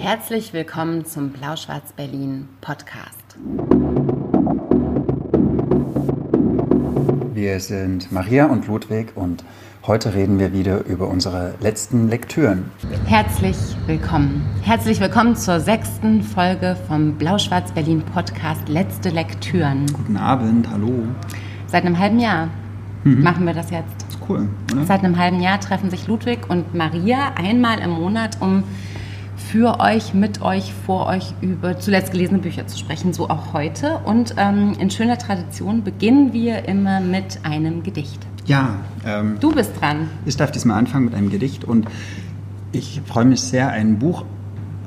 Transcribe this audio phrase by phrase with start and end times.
[0.00, 3.36] Herzlich willkommen zum Blau-Schwarz-Berlin Podcast.
[7.34, 9.44] Wir sind Maria und Ludwig und
[9.86, 12.70] heute reden wir wieder über unsere letzten Lektüren.
[13.04, 14.42] Herzlich willkommen.
[14.62, 19.84] Herzlich willkommen zur sechsten Folge vom Blau-Schwarz-Berlin Podcast Letzte Lektüren.
[19.92, 20.94] Guten Abend, hallo.
[21.66, 22.48] Seit einem halben Jahr
[23.04, 23.22] mhm.
[23.22, 23.96] machen wir das jetzt.
[23.98, 24.86] Das ist cool, oder?
[24.86, 28.64] Seit einem halben Jahr treffen sich Ludwig und Maria einmal im Monat, um
[29.50, 33.98] für euch, mit euch, vor euch über zuletzt gelesene Bücher zu sprechen, so auch heute.
[34.04, 38.20] Und ähm, in schöner Tradition beginnen wir immer mit einem Gedicht.
[38.46, 38.76] Ja.
[39.04, 40.08] Ähm, du bist dran.
[40.24, 41.88] Ich darf diesmal anfangen mit einem Gedicht und
[42.70, 44.24] ich freue mich sehr, ein Buch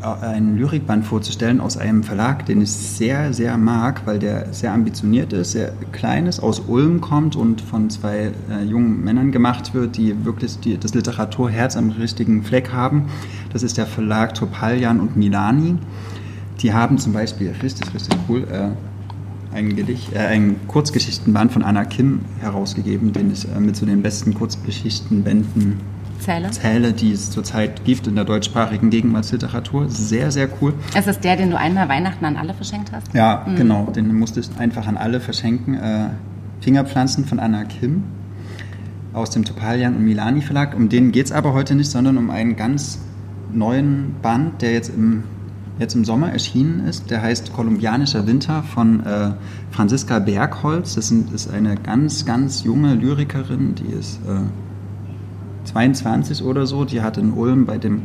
[0.03, 4.73] äh, einen Lyrikband vorzustellen aus einem Verlag, den ich sehr, sehr mag, weil der sehr
[4.73, 9.73] ambitioniert ist, sehr klein ist, aus Ulm kommt und von zwei äh, jungen Männern gemacht
[9.73, 13.07] wird, die wirklich die, das Literaturherz am richtigen Fleck haben.
[13.52, 15.77] Das ist der Verlag Topalian und Milani.
[16.60, 21.85] Die haben zum Beispiel, richtig, richtig cool, äh, ein, Gedicht, äh, ein Kurzgeschichtenband von Anna
[21.85, 25.93] Kim herausgegeben, den ich äh, mit zu den besten Kurzgeschichtenbänden
[26.24, 26.52] Zähle.
[26.52, 29.90] Zähle, die es zurzeit gibt in der deutschsprachigen Gegenwartsliteratur.
[29.90, 30.74] Sehr, sehr cool.
[30.98, 33.13] Ist das der, den du einmal Weihnachten an alle verschenkt hast?
[33.13, 33.55] Ja, mhm.
[33.55, 33.85] genau.
[33.91, 35.76] Den musste ich einfach an alle verschenken.
[35.76, 36.10] Äh,
[36.62, 38.04] Fingerpflanzen von Anna Kim
[39.12, 40.76] aus dem Topalian und Milani Verlag.
[40.76, 42.99] Um den geht es aber heute nicht, sondern um einen ganz
[43.51, 45.24] neuen Band, der jetzt im,
[45.77, 47.12] jetzt im Sommer erschienen ist.
[47.12, 49.32] Der heißt Kolumbianischer Winter von äh,
[49.71, 50.96] Franziska Bergholz.
[50.96, 54.40] Das ist eine ganz, ganz junge Lyrikerin, die ist äh,
[55.66, 56.86] 22 oder so.
[56.86, 58.04] Die hat in Ulm bei dem,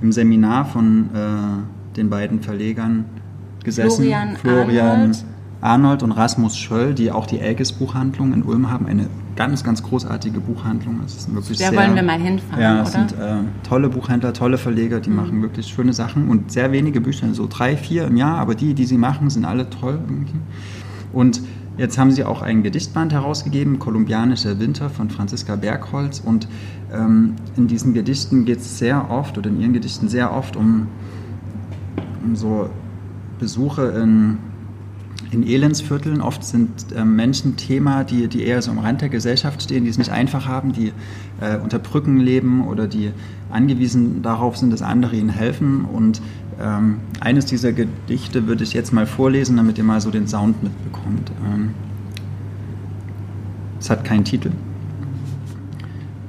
[0.00, 3.04] im Seminar von äh, den beiden Verlegern
[3.64, 4.04] gesessen.
[4.04, 5.24] Florian, Florian Arnold.
[5.60, 6.02] Arnold.
[6.02, 8.86] und Rasmus Schöll, die auch die Elgis Buchhandlung in Ulm haben.
[8.86, 11.00] Eine ganz, ganz großartige Buchhandlung.
[11.04, 13.36] Es ist wirklich da sehr, wollen wir mal hinfahren, Ja, es sind äh,
[13.68, 15.16] tolle Buchhändler, tolle Verleger, die mhm.
[15.16, 18.74] machen wirklich schöne Sachen und sehr wenige Bücher, so drei, vier im Jahr, aber die,
[18.74, 20.38] die sie machen, sind alle toll irgendwie.
[21.12, 21.42] Und
[21.78, 26.20] Jetzt haben sie auch ein Gedichtband herausgegeben, Kolumbianischer Winter von Franziska Bergholz.
[26.20, 26.48] Und
[26.92, 30.88] ähm, in diesen Gedichten geht es sehr oft, oder in ihren Gedichten sehr oft, um,
[32.24, 32.70] um so
[33.38, 34.38] Besuche in,
[35.30, 36.22] in Elendsvierteln.
[36.22, 39.90] Oft sind äh, Menschen Thema, die, die eher so am Rand der Gesellschaft stehen, die
[39.90, 40.92] es nicht einfach haben, die
[41.42, 43.10] äh, unter Brücken leben oder die
[43.50, 45.84] angewiesen darauf sind, dass andere ihnen helfen.
[45.84, 46.22] Und
[46.60, 50.62] ähm, eines dieser Gedichte würde ich jetzt mal vorlesen, damit ihr mal so den Sound
[50.62, 51.30] mitbekommt.
[51.44, 51.70] Ähm,
[53.78, 54.50] es hat keinen Titel.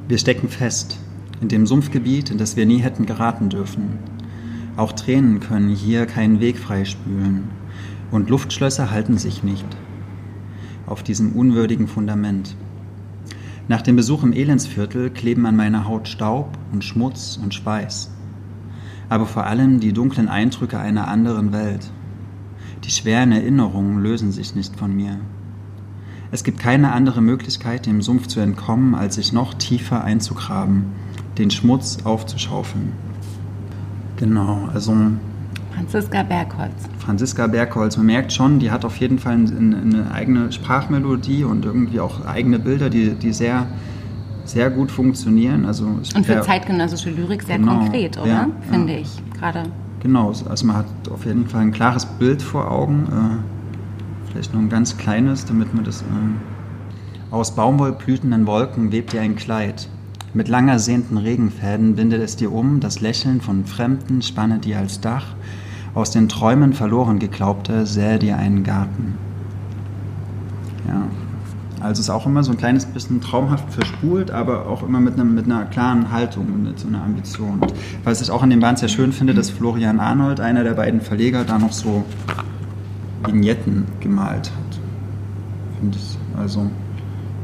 [0.08, 1.00] Wir stecken fest
[1.42, 4.00] in dem Sumpfgebiet, in das wir nie hätten geraten dürfen.
[4.76, 7.46] Auch Tränen können hier keinen Weg freispülen
[8.12, 9.66] und Luftschlösser halten sich nicht
[10.86, 12.56] auf diesem unwürdigen Fundament.
[13.68, 18.10] Nach dem Besuch im Elendsviertel kleben an meiner Haut Staub und Schmutz und Schweiß
[19.10, 21.92] aber vor allem die dunklen Eindrücke einer anderen Welt.
[22.84, 25.20] Die schweren Erinnerungen lösen sich nicht von mir.
[26.32, 30.88] Es gibt keine andere Möglichkeit, dem Sumpf zu entkommen, als sich noch tiefer einzugraben,
[31.38, 32.92] den Schmutz aufzuschaufeln.
[34.18, 34.96] Genau, also.
[35.74, 36.90] Franziska Bergholz.
[37.00, 41.66] Franziska Bergholz, man merkt schon, die hat auf jeden Fall eine, eine eigene Sprachmelodie und
[41.66, 43.68] irgendwie auch eigene Bilder, die, die sehr
[44.50, 45.66] sehr gut funktionieren.
[45.66, 48.28] Also und für zeitgenössische Lyrik sehr genau, konkret, oder?
[48.28, 49.00] Ja, Finde ja.
[49.00, 49.64] ich gerade.
[50.02, 53.08] Genau, also man hat auf jeden Fall ein klares Bild vor Augen.
[53.08, 56.02] Äh, vielleicht nur ein ganz kleines, damit man das.
[56.02, 56.06] Äh,
[57.30, 59.90] aus baumwollblütenden Wolken webt dir ein Kleid.
[60.34, 65.02] Mit lang ersehnten Regenfäden bindet es dir um, das Lächeln von Fremden spanne dir als
[65.02, 65.36] Dach.
[65.94, 69.16] Aus den Träumen verloren geglaubter sähe dir einen Garten.
[70.88, 71.04] Ja,
[71.88, 75.34] also ist auch immer so ein kleines bisschen traumhaft verspult, aber auch immer mit, einem,
[75.34, 77.62] mit einer klaren Haltung und mit so einer Ambition.
[78.04, 81.00] was ich auch an dem Band sehr schön finde, dass Florian Arnold, einer der beiden
[81.00, 82.04] Verleger, da noch so
[83.26, 84.80] Vignetten gemalt hat.
[85.80, 86.18] Finde ich.
[86.38, 86.70] Also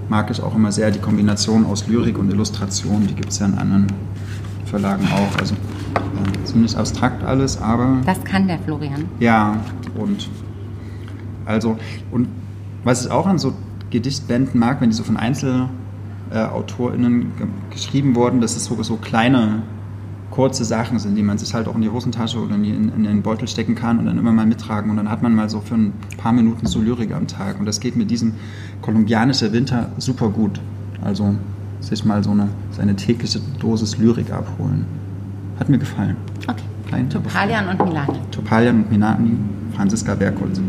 [0.09, 3.07] mag ich auch immer sehr die Kombination aus Lyrik und Illustration.
[3.07, 3.87] Die gibt es ja in anderen
[4.65, 5.39] Verlagen auch.
[5.39, 5.56] Also
[5.95, 8.01] ja, ziemlich abstrakt alles, aber.
[8.06, 9.06] Das kann der Florian.
[9.19, 9.56] Ja,
[9.95, 10.29] und
[11.45, 11.77] also,
[12.12, 12.27] und
[12.83, 13.53] was ich auch an so
[13.94, 19.62] Gedichtbänden mag, wenn die so von EinzelautorInnen ge geschrieben wurden, dass es so, so kleine,
[20.31, 22.90] kurze Sachen sind, die man sich halt auch in die Hosentasche oder in, die, in,
[22.90, 24.90] in, den Beutel stecken kann und dann immer mal mittragen.
[24.90, 27.60] Und dann hat man mal so für ein paar Minuten so Lyrik am Tag.
[27.60, 28.34] Und das geht mit diesem
[28.81, 30.60] kolumbianischen Winter super gut.
[31.04, 31.36] Also
[31.81, 34.86] sich mal so eine, seine tägliche Dosis Lyrik abholen.
[35.60, 36.18] Hat mir gefallen.
[36.48, 36.63] Okay.
[36.88, 38.19] Klein, Topalian und Milani.
[38.31, 39.38] Topalian und Milani,
[39.75, 40.60] Franziska Bergholz.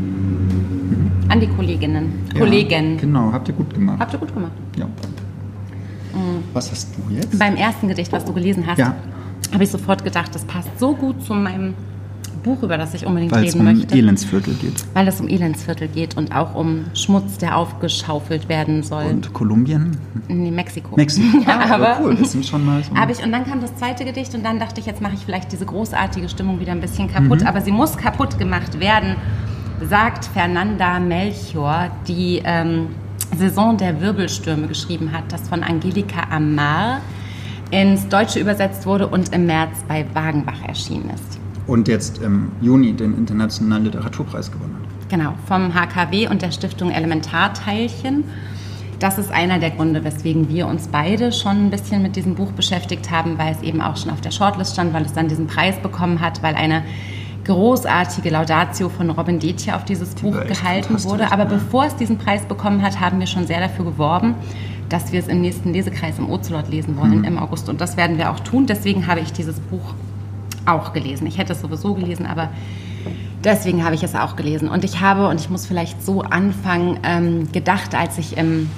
[1.35, 2.13] An die Kolleginnen.
[2.33, 2.97] Ja, Kollegen.
[2.97, 3.99] Genau, habt ihr gut gemacht.
[3.99, 4.53] Habt ihr gut gemacht.
[4.79, 4.85] Ja.
[4.85, 6.45] Mhm.
[6.53, 7.37] Was hast du jetzt?
[7.37, 8.95] Beim ersten Gedicht, was du gelesen hast, ja.
[9.53, 11.75] habe ich sofort gedacht, das passt so gut zu meinem
[12.45, 13.97] Buch, über das ich unbedingt Weil reden es um möchte.
[13.97, 14.85] Elendsviertel geht.
[14.95, 19.07] Weil es um Elendsviertel geht und auch um Schmutz, der aufgeschaufelt werden soll.
[19.07, 19.97] Und Kolumbien?
[20.29, 20.95] Nee, Mexiko.
[20.95, 21.39] Mexiko.
[21.47, 22.95] Ah, aber cool, das sind schon mal so.
[22.95, 25.25] habe ich und dann kam das zweite Gedicht und dann dachte ich, jetzt mache ich
[25.25, 29.17] vielleicht diese großartige Stimmung wieder ein bisschen kaputt, aber sie muss kaputt gemacht werden,
[29.81, 32.89] sagt Fernanda Melchior, die ähm,
[33.37, 37.01] Saison der Wirbelstürme geschrieben hat, das von Angelika Amar
[37.71, 41.41] ins Deutsche übersetzt wurde und im März bei Wagenbach erschienen ist.
[41.67, 45.09] Und jetzt im Juni den Internationalen Literaturpreis gewonnen hat.
[45.09, 48.25] Genau, vom HKW und der Stiftung Elementarteilchen.
[49.01, 52.53] Das ist einer der Gründe, weswegen wir uns beide schon ein bisschen mit diesem Buch
[52.53, 55.47] beschäftigt haben, weil es eben auch schon auf der Shortlist stand, weil es dann diesen
[55.47, 56.85] Preis bekommen hat, weil eine
[57.45, 61.31] großartige Laudatio von Robin Detje auf dieses Buch gehalten wurde.
[61.33, 64.35] Aber bevor es diesen Preis bekommen hat, haben wir schon sehr dafür geworben,
[64.89, 67.25] dass wir es im nächsten Lesekreis im Ozelot lesen wollen Mhm.
[67.25, 67.69] im August.
[67.69, 68.67] Und das werden wir auch tun.
[68.67, 69.95] Deswegen habe ich dieses Buch
[70.67, 71.27] auch gelesen.
[71.27, 72.49] Ich hätte es sowieso gelesen, aber
[73.43, 74.69] deswegen habe ich es auch gelesen.
[74.69, 78.71] Und ich habe, und ich muss vielleicht so anfangen, ähm, gedacht, als ich im,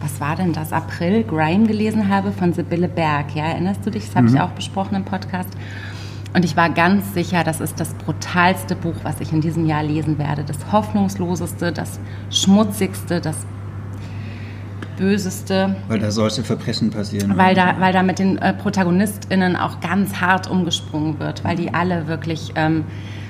[0.00, 3.34] was war denn das, April Grime gelesen habe von Sibylle Berg.
[3.34, 4.06] Ja, erinnerst du dich?
[4.06, 5.50] Das habe ich auch besprochen im Podcast.
[6.34, 9.82] Und ich war ganz sicher, das ist das brutalste Buch, was ich in diesem Jahr
[9.82, 10.44] lesen werde.
[10.44, 11.98] Das hoffnungsloseste, das
[12.30, 13.46] schmutzigste, das
[14.98, 17.36] böseste Weil da solche Verbrechen passieren.
[17.36, 21.72] weil da, weil da mit den äh, ProtagonistInnen auch ganz hart umgesprungen wird, weil die
[21.72, 22.84] alle wirklich ähm,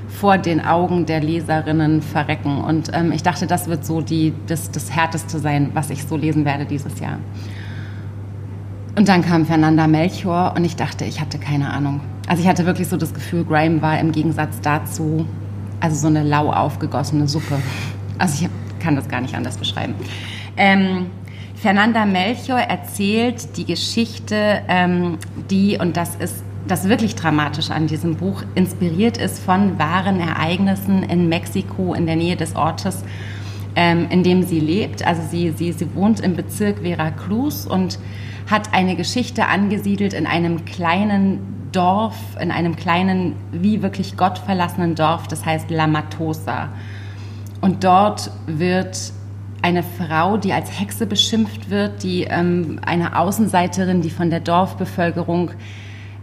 [0.08, 2.58] vor den Augen der Leserinnen verrecken.
[2.64, 6.16] Und ähm, ich dachte, das wird so die, das, das Härteste sein, was ich so
[6.16, 7.18] lesen werde dieses Jahr.
[8.98, 12.00] Und dann kam Fernanda Melchior und ich dachte, ich hatte keine Ahnung.
[12.26, 15.24] Also ich hatte wirklich so das Gefühl, Graham war im Gegensatz dazu
[15.78, 17.60] also so eine lau aufgegossene Suppe.
[18.18, 19.94] Also ich kann das gar nicht anders beschreiben.
[20.56, 21.06] Ähm,
[21.54, 25.18] Fernanda Melchior erzählt die Geschichte, ähm,
[25.48, 31.04] die, und das ist das wirklich Dramatische an diesem Buch, inspiriert ist von wahren Ereignissen
[31.04, 33.04] in Mexiko in der Nähe des Ortes,
[33.76, 35.06] ähm, in dem sie lebt.
[35.06, 38.00] Also sie, sie, sie wohnt im Bezirk Veracruz und
[38.50, 45.28] hat eine Geschichte angesiedelt in einem kleinen Dorf, in einem kleinen, wie wirklich gottverlassenen Dorf,
[45.28, 46.70] das heißt La Matosa.
[47.60, 49.12] Und dort wird
[49.60, 55.50] eine Frau, die als Hexe beschimpft wird, die ähm, eine Außenseiterin, die von der Dorfbevölkerung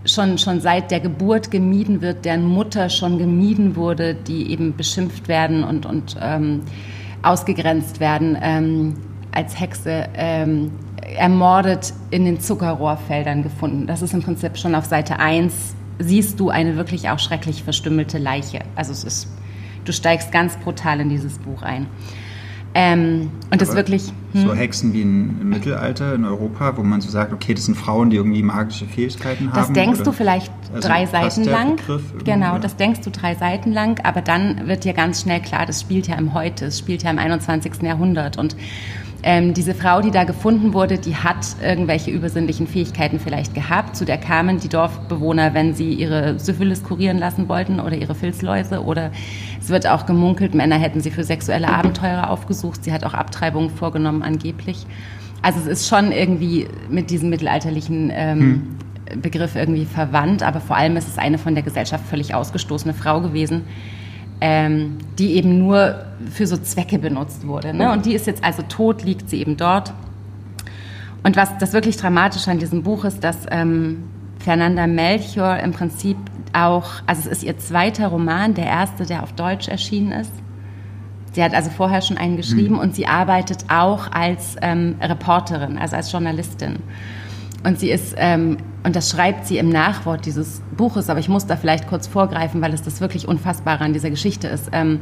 [0.06, 5.28] schon, schon seit der Geburt gemieden wird, deren Mutter schon gemieden wurde, die eben beschimpft
[5.28, 6.62] werden und, und ähm,
[7.22, 8.94] ausgegrenzt werden, ähm,
[9.32, 10.72] als Hexe ähm,
[11.18, 13.88] ermordet in den Zuckerrohrfeldern gefunden.
[13.88, 18.18] Das ist im Prinzip schon auf Seite 1, siehst du eine wirklich auch schrecklich verstümmelte
[18.18, 18.60] Leiche.
[18.76, 19.28] Also es ist,
[19.86, 21.88] du steigst ganz brutal in dieses Buch ein.
[22.78, 24.12] Ähm, und das wirklich...
[24.34, 28.10] So Hexen wie im Mittelalter in Europa, wo man so sagt, okay, das sind Frauen,
[28.10, 29.56] die irgendwie magische Fähigkeiten haben.
[29.56, 31.80] Das denkst du vielleicht Also drei Seiten lang.
[32.26, 35.80] Genau, das denkst du drei Seiten lang, aber dann wird dir ganz schnell klar, das
[35.80, 37.82] spielt ja im Heute, es spielt ja im 21.
[37.82, 38.38] Jahrhundert.
[38.38, 38.58] Und
[39.28, 43.96] ähm, diese Frau, die da gefunden wurde, die hat irgendwelche übersinnlichen Fähigkeiten vielleicht gehabt.
[43.96, 48.84] Zu der kamen die Dorfbewohner, wenn sie ihre Syphilis kurieren lassen wollten oder ihre Filzläuse.
[48.84, 49.10] Oder
[49.60, 52.84] es wird auch gemunkelt, Männer hätten sie für sexuelle Abenteuer aufgesucht.
[52.84, 54.86] Sie hat auch Abtreibungen vorgenommen angeblich.
[55.42, 58.78] Also es ist schon irgendwie mit diesem mittelalterlichen ähm,
[59.24, 63.22] Begriff irgendwie verwandt, aber vor allem ist es eine von der Gesellschaft völlig ausgestoßene Frau
[63.22, 63.64] gewesen,
[64.42, 67.74] ähm, die eben nur für so Zwecke benutzt wurde.
[67.74, 67.92] Ne?
[67.92, 69.94] Und die ist jetzt also tot, liegt sie eben dort.
[71.24, 74.04] Und was das wirklich Dramatische an diesem Buch ist, dass ähm,
[74.40, 76.18] Fernanda Melchior im Prinzip
[76.54, 80.32] auch, also es ist ihr zweiter Roman, der erste, der auf Deutsch erschienen ist.
[81.34, 85.98] Sie hat also vorher schon einen geschrieben und sie arbeitet auch als ähm, Reporterin, also
[85.98, 86.78] als Journalistin.
[87.66, 91.48] Und sie ist, ähm, und das schreibt sie im Nachwort dieses Buches, aber ich muss
[91.48, 95.00] da vielleicht kurz vorgreifen, weil es das wirklich Unfassbare an dieser Geschichte ist, ähm,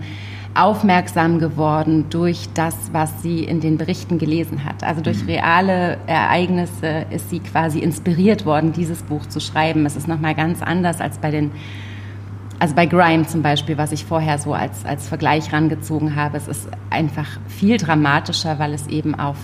[0.55, 4.81] aufmerksam geworden durch das, was sie in den Berichten gelesen hat.
[4.81, 9.85] Also durch reale Ereignisse ist sie quasi inspiriert worden, dieses Buch zu schreiben.
[9.85, 11.51] Es ist nochmal ganz anders als bei den
[12.59, 16.47] also bei Grime zum Beispiel, was ich vorher so als, als Vergleich rangezogen habe, es
[16.47, 19.35] ist einfach viel dramatischer, weil es eben auf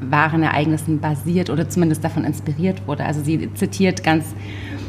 [0.00, 3.04] wahren Ereignissen basiert oder zumindest davon inspiriert wurde.
[3.04, 4.34] Also sie zitiert ganz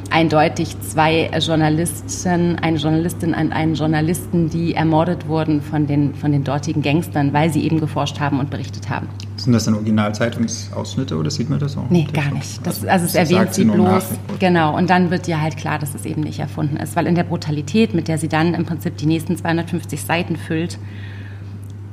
[0.09, 6.43] eindeutig zwei Journalisten, eine Journalistin und einen Journalisten, die ermordet wurden von den, von den
[6.43, 9.07] dortigen Gangstern, weil sie eben geforscht haben und berichtet haben.
[9.35, 11.89] Sind das dann Originalzeitungsausschnitte oder sieht man das auch?
[11.89, 12.65] Nee, gar nicht.
[12.65, 14.05] Das, also es das erwähnt sie bloß.
[14.39, 14.75] Genau.
[14.75, 16.95] Und dann wird dir halt klar, dass es eben nicht erfunden ist.
[16.95, 20.79] Weil in der Brutalität, mit der sie dann im Prinzip die nächsten 250 Seiten füllt,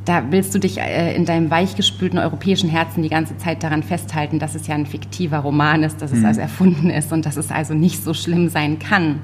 [0.05, 4.39] da willst du dich äh, in deinem weichgespülten europäischen Herzen die ganze Zeit daran festhalten,
[4.39, 6.27] dass es ja ein fiktiver Roman ist, dass es Mhm.
[6.27, 9.21] also erfunden ist und dass es also nicht so schlimm sein kann.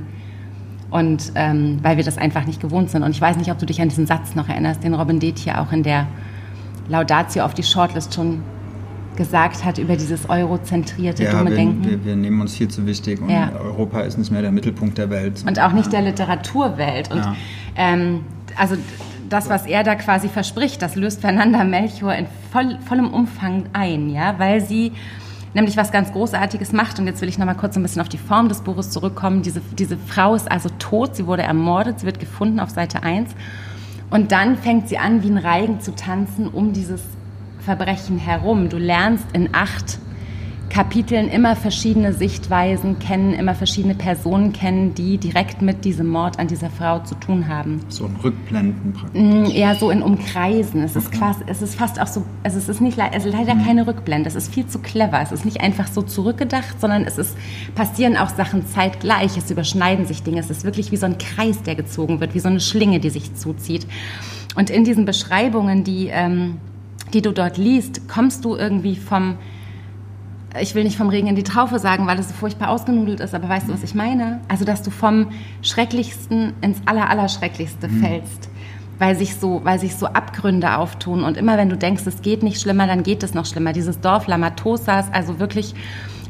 [0.91, 3.03] Und ähm, weil wir das einfach nicht gewohnt sind.
[3.05, 5.39] Und ich weiß nicht, ob du dich an diesen Satz noch erinnerst, den Robin Deth
[5.39, 6.07] hier auch in der
[6.89, 8.43] Laudatio auf die Shortlist schon
[9.17, 11.85] gesagt hat über dieses eurozentrierte ja, dumme wir, Denken.
[11.85, 13.51] Wir, wir nehmen uns viel zu wichtig und Ja.
[13.63, 15.45] Europa ist nicht mehr der Mittelpunkt der Welt.
[15.47, 17.11] und auch nicht der Literaturwelt.
[17.11, 17.37] Und Ja.
[17.77, 18.21] ähm,
[18.57, 18.77] also
[19.31, 24.11] das, was er da quasi verspricht, das löst Fernanda Melchior in voll, vollem Umfang ein,
[24.11, 24.93] ja, weil sie
[25.55, 26.99] nämlich was ganz Großartiges macht.
[26.99, 29.43] Und jetzt will ich noch mal kurz ein bisschen auf die Form des Buches zurückkommen.
[29.43, 33.31] Diese, diese Frau ist also tot, sie wurde ermordet, sie wird gefunden auf Seite 1.
[34.11, 37.03] Und dann fängt sie an, wie ein Reigen zu tanzen um dieses
[37.61, 38.69] Verbrechen herum.
[38.69, 39.99] Du lernst in acht
[40.71, 46.47] Kapiteln immer verschiedene Sichtweisen kennen, immer verschiedene Personen kennen, die direkt mit diesem Mord an
[46.47, 47.81] dieser Frau zu tun haben.
[47.89, 49.21] So ein Rückblenden praktisch.
[49.21, 50.83] Mm, Eher so in Umkreisen.
[50.83, 53.87] Es ist, quasi, es ist fast auch so, also es ist nicht also leider keine
[53.87, 54.29] Rückblende.
[54.29, 55.21] Es ist viel zu clever.
[55.21, 57.37] Es ist nicht einfach so zurückgedacht, sondern es ist,
[57.75, 59.37] passieren auch Sachen zeitgleich.
[59.37, 60.39] Es überschneiden sich Dinge.
[60.39, 63.11] Es ist wirklich wie so ein Kreis, der gezogen wird, wie so eine Schlinge, die
[63.11, 63.89] sich zuzieht.
[64.55, 66.59] Und in diesen Beschreibungen, die, ähm,
[67.13, 69.37] die du dort liest, kommst du irgendwie vom,
[70.59, 73.35] ich will nicht vom Regen in die Traufe sagen, weil es so furchtbar ausgenudelt ist,
[73.35, 74.41] aber weißt du, was ich meine?
[74.49, 75.31] Also, dass du vom
[75.63, 78.49] Schrecklichsten ins Allerallerschrecklichste fällst,
[78.99, 81.23] weil sich, so, weil sich so Abgründe auftun.
[81.23, 83.73] Und immer wenn du denkst, es geht nicht schlimmer, dann geht es noch schlimmer.
[83.73, 85.75] Dieses Dorf Lamatosas, also wirklich,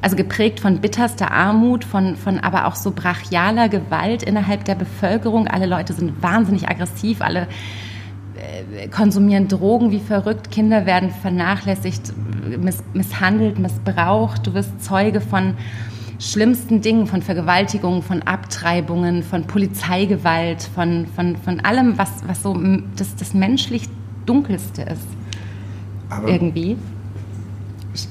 [0.03, 5.49] also geprägt von bitterster Armut, von, von aber auch so brachialer Gewalt innerhalb der Bevölkerung.
[5.49, 7.49] Alle Leute sind wahnsinnig aggressiv, alle
[8.91, 12.13] konsumieren Drogen wie verrückt, Kinder werden vernachlässigt,
[12.61, 15.55] miss misshandelt, missbraucht, du wirst Zeuge von
[16.19, 22.57] schlimmsten Dingen, von Vergewaltigungen, von Abtreibungen, von Polizeigewalt, von, von, von allem, was, was so
[22.97, 23.89] das, das menschlich
[24.27, 25.09] Dunkelste ist,
[26.11, 26.77] Aber irgendwie.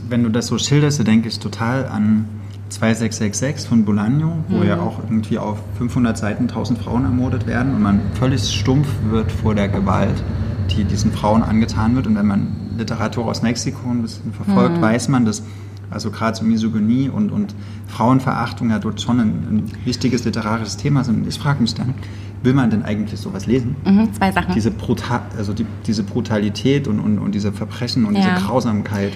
[0.10, 2.26] wenn du das so schilderst, denke ich total an
[2.70, 4.64] 2666 von Bolaño, wo Mhm.
[4.68, 9.32] ja auch irgendwie auf 500 Seiten 1000 Frauen ermordet werden und man völlig stumpf wird
[9.32, 10.24] vor der Gewalt,
[10.72, 12.08] die diesen Frauen angetan wird.
[12.08, 12.48] Und wenn man
[12.78, 14.82] Literatur aus Mexiko ein bisschen verfolgt, Mhm.
[14.82, 15.44] weiß man, dass
[15.92, 17.56] also gerade so Misogynie und, und
[17.88, 21.28] Frauenverachtung ja dort schon ein, ein wichtiges literarisches Thema sind.
[21.28, 21.96] Ich frage mich dann,
[22.44, 23.76] will man denn eigentlich sowas lesen?
[23.86, 24.54] Mhm, zwei Sachen.
[24.54, 28.22] Diese, Bruta also die, diese Brutalität und, und, und diese Verbrechen und Ja.
[28.36, 29.12] diese Grausamkeit.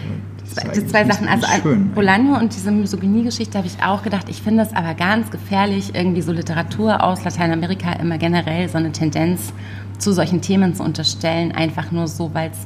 [0.55, 1.27] Das ist Zwei, Sachen.
[1.27, 1.91] Also nicht schön.
[1.95, 4.27] Bolaño und diese Misogynie-Geschichte habe ich auch gedacht.
[4.29, 8.91] Ich finde es aber ganz gefährlich, irgendwie so Literatur aus Lateinamerika immer generell so eine
[8.91, 9.53] Tendenz
[9.99, 12.57] zu solchen Themen zu unterstellen, einfach nur so, weil es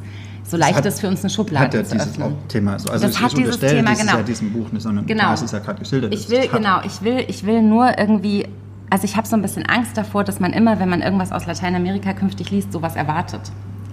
[0.50, 2.34] so leicht hat- ist für uns eine Schublade hat ja zu dieses öffnen.
[2.48, 2.74] Thema.
[2.74, 4.18] Also Das ich, hat dieses Thema, genau.
[4.18, 5.22] ja diesem Buch nicht, sondern Genau.
[5.24, 6.14] klar, es ist ja gerade geschildert.
[6.14, 8.46] Ich will, ist genau, ich will, ich will nur irgendwie,
[8.90, 11.46] also ich habe so ein bisschen Angst davor, dass man immer, wenn man irgendwas aus
[11.46, 13.42] Lateinamerika künftig liest, sowas erwartet.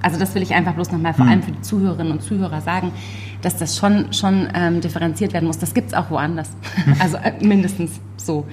[0.03, 2.93] Also das will ich einfach bloß nochmal vor allem für die Zuhörerinnen und Zuhörer sagen,
[3.41, 5.59] dass das schon, schon ähm, differenziert werden muss.
[5.59, 6.51] Das gibt es auch woanders.
[7.01, 8.47] also äh, mindestens so.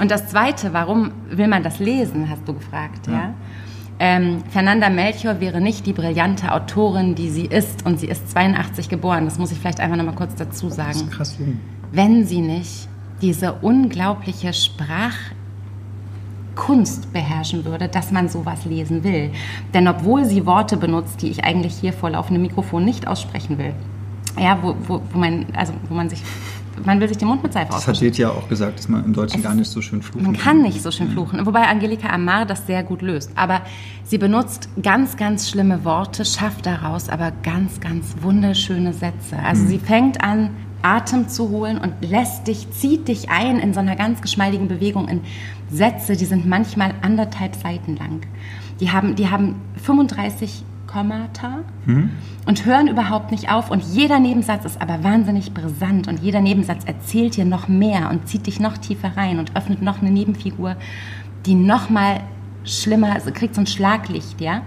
[0.00, 3.34] Und das Zweite, warum will man das lesen, hast du gefragt, ja?
[4.00, 7.84] Ähm, Fernanda Melchior wäre nicht die brillante Autorin, die sie ist.
[7.84, 9.24] Und sie ist 82 geboren.
[9.24, 11.38] Das muss ich vielleicht einfach nochmal kurz dazu sagen Das ist krass
[11.90, 12.88] wenn sie nicht
[13.20, 14.52] diese unglaubliche
[16.58, 19.30] Sprachkunst beherrschen würde, dass man sowas lesen will.
[19.74, 23.72] Denn obwohl sie Worte benutzt, die ich eigentlich hier vor laufendem Mikrofon nicht aussprechen will,
[24.38, 26.22] ja, wo, wo, wo man, also wo man sich,
[26.84, 28.06] man will sich den Mund mit Seife Das hat auswaschen.
[28.06, 30.62] Deth ja auch gesagt, dass man im Deutschen gar nicht so schön fluchen Man kann
[30.62, 33.32] nicht so schön fluchen, wobei Angelika Amar das sehr gut löst.
[33.34, 33.62] Aber
[34.04, 39.38] sie benutzt ganz, ganz schlimme Worte, schafft daraus aber ganz, ganz wunderschöne Sätze.
[39.44, 40.50] Also sie fängt an,
[40.82, 45.08] Atem zu holen und lässt dich, zieht dich ein in so einer ganz geschmeidigen Bewegung
[45.08, 45.22] in
[45.70, 48.20] Sätze, die sind manchmal anderthalb Seiten lang.
[48.80, 51.58] Die haben, die haben 35 Kommata
[52.46, 53.70] und hören überhaupt nicht auf.
[53.70, 58.26] Und jeder Nebensatz ist aber wahnsinnig brisant und jeder Nebensatz erzählt dir noch mehr und
[58.26, 60.76] zieht dich noch tiefer rein und öffnet noch eine Nebenfigur,
[61.46, 62.20] die noch mal
[62.64, 64.62] schlimmer, also kriegt so ein Schlaglicht, ja.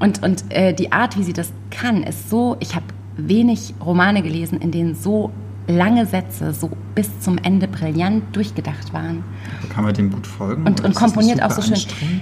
[0.00, 4.22] Und, und äh, die Art, wie sie das kann, ist so, ich habe wenig Romane
[4.22, 5.30] gelesen, in denen so
[5.68, 9.24] lange Sätze so bis zum Ende brillant durchgedacht waren.
[9.72, 10.66] Kann man dem gut folgen?
[10.66, 11.78] Und, und komponiert auch so schön.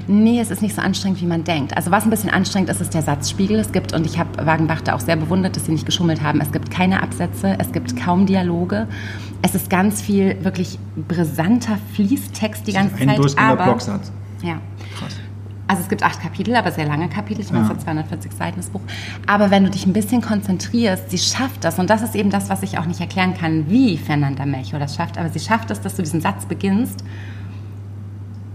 [0.06, 1.76] Nee, es ist nicht so anstrengend, wie man denkt.
[1.76, 3.58] Also was ein bisschen anstrengend ist, ist der Satzspiegel.
[3.58, 6.40] Es gibt, und ich habe Wagenbach da auch sehr bewundert, dass sie nicht geschummelt haben,
[6.40, 8.86] es gibt keine Absätze, es gibt kaum Dialoge.
[9.42, 10.78] Es ist ganz viel wirklich
[11.08, 13.18] brisanter Fließtext die ganze Ein Zeit.
[13.18, 14.12] durchgehender aber, Blocksatz.
[14.42, 14.60] Ja.
[15.70, 17.42] Also es gibt acht Kapitel, aber sehr lange Kapitel.
[17.42, 18.80] Ich meine, es hat 240 Seiten das Buch.
[19.28, 21.78] Aber wenn du dich ein bisschen konzentrierst, sie schafft das.
[21.78, 24.96] Und das ist eben das, was ich auch nicht erklären kann, wie Fernanda Melchior das
[24.96, 25.16] schafft.
[25.16, 27.04] Aber sie schafft es, dass du diesen Satz beginnst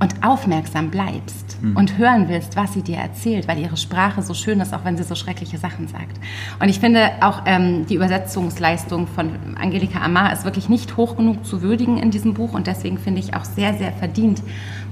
[0.05, 1.75] und aufmerksam bleibst mhm.
[1.75, 4.97] und hören willst, was sie dir erzählt, weil ihre Sprache so schön ist, auch wenn
[4.97, 6.19] sie so schreckliche Sachen sagt.
[6.59, 11.43] Und ich finde auch ähm, die Übersetzungsleistung von Angelika Amar ist wirklich nicht hoch genug
[11.43, 14.43] zu würdigen in diesem Buch und deswegen finde ich auch sehr, sehr verdient,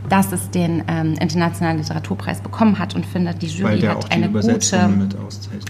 [0.10, 4.90] dass es den ähm, Internationalen Literaturpreis bekommen hat und finde, die Jury hat eine gute,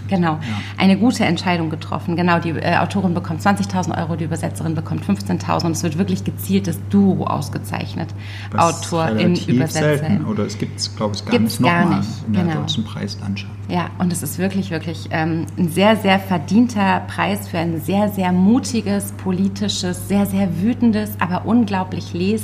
[0.08, 0.40] genau, ja.
[0.76, 2.16] eine gute Entscheidung getroffen.
[2.16, 6.24] Genau, die äh, Autorin bekommt 20.000 Euro, die Übersetzerin bekommt 15.000 und es wird wirklich
[6.24, 8.08] gezieltes Duo ausgezeichnet.
[8.50, 10.20] Was Autor in Übersetzer.
[10.28, 12.08] Oder es gibt es, glaube ich, gar Gibt's nicht nicht.
[12.26, 12.60] in der genau.
[12.60, 13.52] deutschen Preislandschaft.
[13.68, 18.08] Ja, und es ist wirklich, wirklich ähm, ein sehr, sehr verdienter Preis für ein sehr,
[18.08, 22.42] sehr mutiges, politisches, sehr, sehr wütendes, aber unglaublich les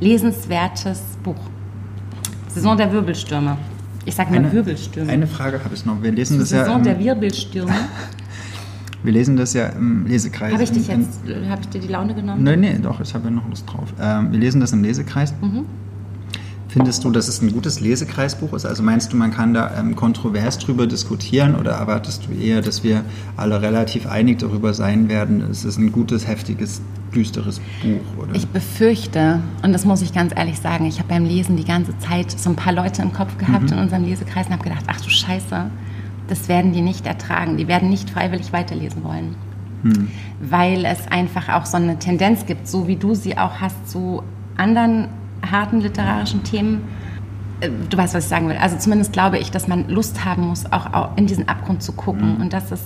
[0.00, 1.36] lesenswertes Buch.
[2.48, 3.56] Saison der Wirbelstürme.
[4.04, 5.10] Ich sage mal Wirbelstürme.
[5.10, 6.02] Eine Frage habe ich noch.
[6.02, 6.64] Wir lesen das Saison ja.
[6.64, 7.74] Saison der Wirbelstürme.
[9.02, 10.52] Wir lesen das ja im Lesekreis.
[10.52, 12.44] Habe ich dich jetzt, habe ich dir die Laune genommen?
[12.44, 13.92] Nein, nee, doch, ich habe ja noch Lust drauf.
[14.00, 15.34] Ähm, wir lesen das im Lesekreis.
[15.40, 15.66] Mhm.
[16.72, 18.64] Findest du, dass es ein gutes Lesekreisbuch ist?
[18.64, 22.82] Also meinst du, man kann da ähm, kontrovers drüber diskutieren oder erwartest du eher, dass
[22.82, 23.04] wir
[23.36, 26.80] alle relativ einig darüber sein werden, es ist ein gutes, heftiges,
[27.14, 28.22] düsteres Buch?
[28.22, 28.34] Oder?
[28.34, 31.92] Ich befürchte, und das muss ich ganz ehrlich sagen, ich habe beim Lesen die ganze
[31.98, 33.72] Zeit so ein paar Leute im Kopf gehabt mhm.
[33.72, 35.66] in unserem Lesekreis und habe gedacht, ach du Scheiße,
[36.28, 37.58] das werden die nicht ertragen.
[37.58, 39.34] Die werden nicht freiwillig weiterlesen wollen.
[39.82, 40.08] Mhm.
[40.40, 44.22] Weil es einfach auch so eine Tendenz gibt, so wie du sie auch hast zu
[44.56, 45.08] anderen
[45.50, 46.82] harten literarischen Themen.
[47.60, 48.56] Äh, du weißt, was ich sagen will.
[48.56, 52.36] Also zumindest glaube ich, dass man Lust haben muss, auch in diesen Abgrund zu gucken
[52.36, 52.42] mhm.
[52.42, 52.80] und dass es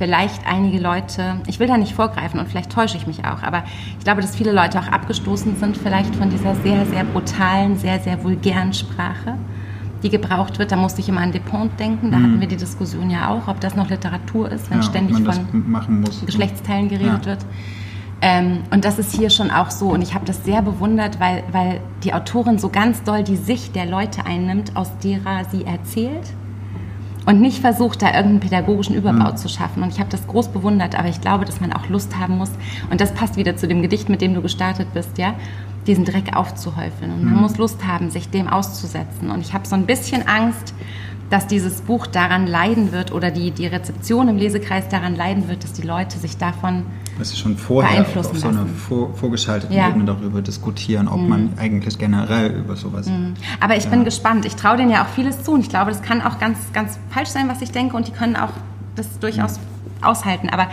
[0.00, 3.64] vielleicht einige Leute, ich will da nicht vorgreifen und vielleicht täusche ich mich auch, aber
[3.98, 8.00] ich glaube, dass viele Leute auch abgestoßen sind vielleicht von dieser sehr, sehr brutalen, sehr,
[8.00, 9.34] sehr vulgären Sprache,
[10.02, 10.72] die gebraucht wird.
[10.72, 12.22] Da musste ich immer an Depont denken, da mhm.
[12.22, 16.04] hatten wir die Diskussion ja auch, ob das noch Literatur ist, wenn ja, ständig von
[16.24, 17.26] Geschlechtsteilen geredet ja.
[17.26, 17.46] wird.
[18.22, 19.88] Ähm, und das ist hier schon auch so.
[19.88, 23.74] Und ich habe das sehr bewundert, weil, weil die Autorin so ganz doll die Sicht
[23.74, 26.26] der Leute einnimmt, aus derer sie erzählt.
[27.26, 29.36] Und nicht versucht, da irgendeinen pädagogischen Überbau mhm.
[29.36, 29.82] zu schaffen.
[29.82, 32.50] Und ich habe das groß bewundert, aber ich glaube, dass man auch Lust haben muss.
[32.90, 35.34] Und das passt wieder zu dem Gedicht, mit dem du gestartet bist, ja,
[35.86, 37.12] diesen Dreck aufzuhäufeln.
[37.12, 37.40] Und man mhm.
[37.40, 39.30] muss Lust haben, sich dem auszusetzen.
[39.30, 40.74] Und ich habe so ein bisschen Angst,
[41.30, 45.64] dass dieses Buch daran leiden wird oder die, die Rezeption im Lesekreis daran leiden wird,
[45.64, 46.84] dass die Leute sich davon
[47.20, 49.90] dass sie schon vorher auf so einer vor, vorgeschalteten ja.
[49.90, 51.28] Ebene darüber diskutieren, ob mhm.
[51.28, 53.08] man eigentlich generell über sowas.
[53.08, 53.34] Mhm.
[53.60, 53.90] Aber ich ja.
[53.90, 54.46] bin gespannt.
[54.46, 56.98] Ich traue denen ja auch vieles zu und ich glaube, das kann auch ganz, ganz
[57.10, 58.52] falsch sein, was ich denke und die können auch
[58.96, 60.04] das durchaus mhm.
[60.04, 60.48] aushalten.
[60.48, 60.68] Aber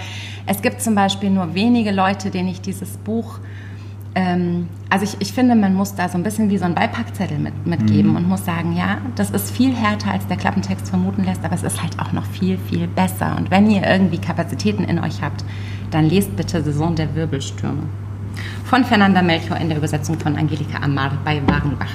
[0.45, 3.39] es gibt zum Beispiel nur wenige Leute, denen ich dieses Buch
[4.17, 7.37] ähm, also ich, ich, finde, man muss da so ein bisschen wie so ein Beipackzettel
[7.37, 8.17] mit, mitgeben mhm.
[8.17, 11.61] und muss sagen, ja, das ist viel härter, als der Klappentext vermuten lässt, aber es
[11.61, 13.35] ist halt auch noch viel, viel besser.
[13.37, 15.45] Und wenn ihr irgendwie Kapazitäten in euch habt,
[15.91, 17.83] dann lest bitte Saison der Wirbelstürme.
[18.65, 21.93] Von Fernanda Melchior in der Übersetzung von Angelika Amar bei Wagenbach.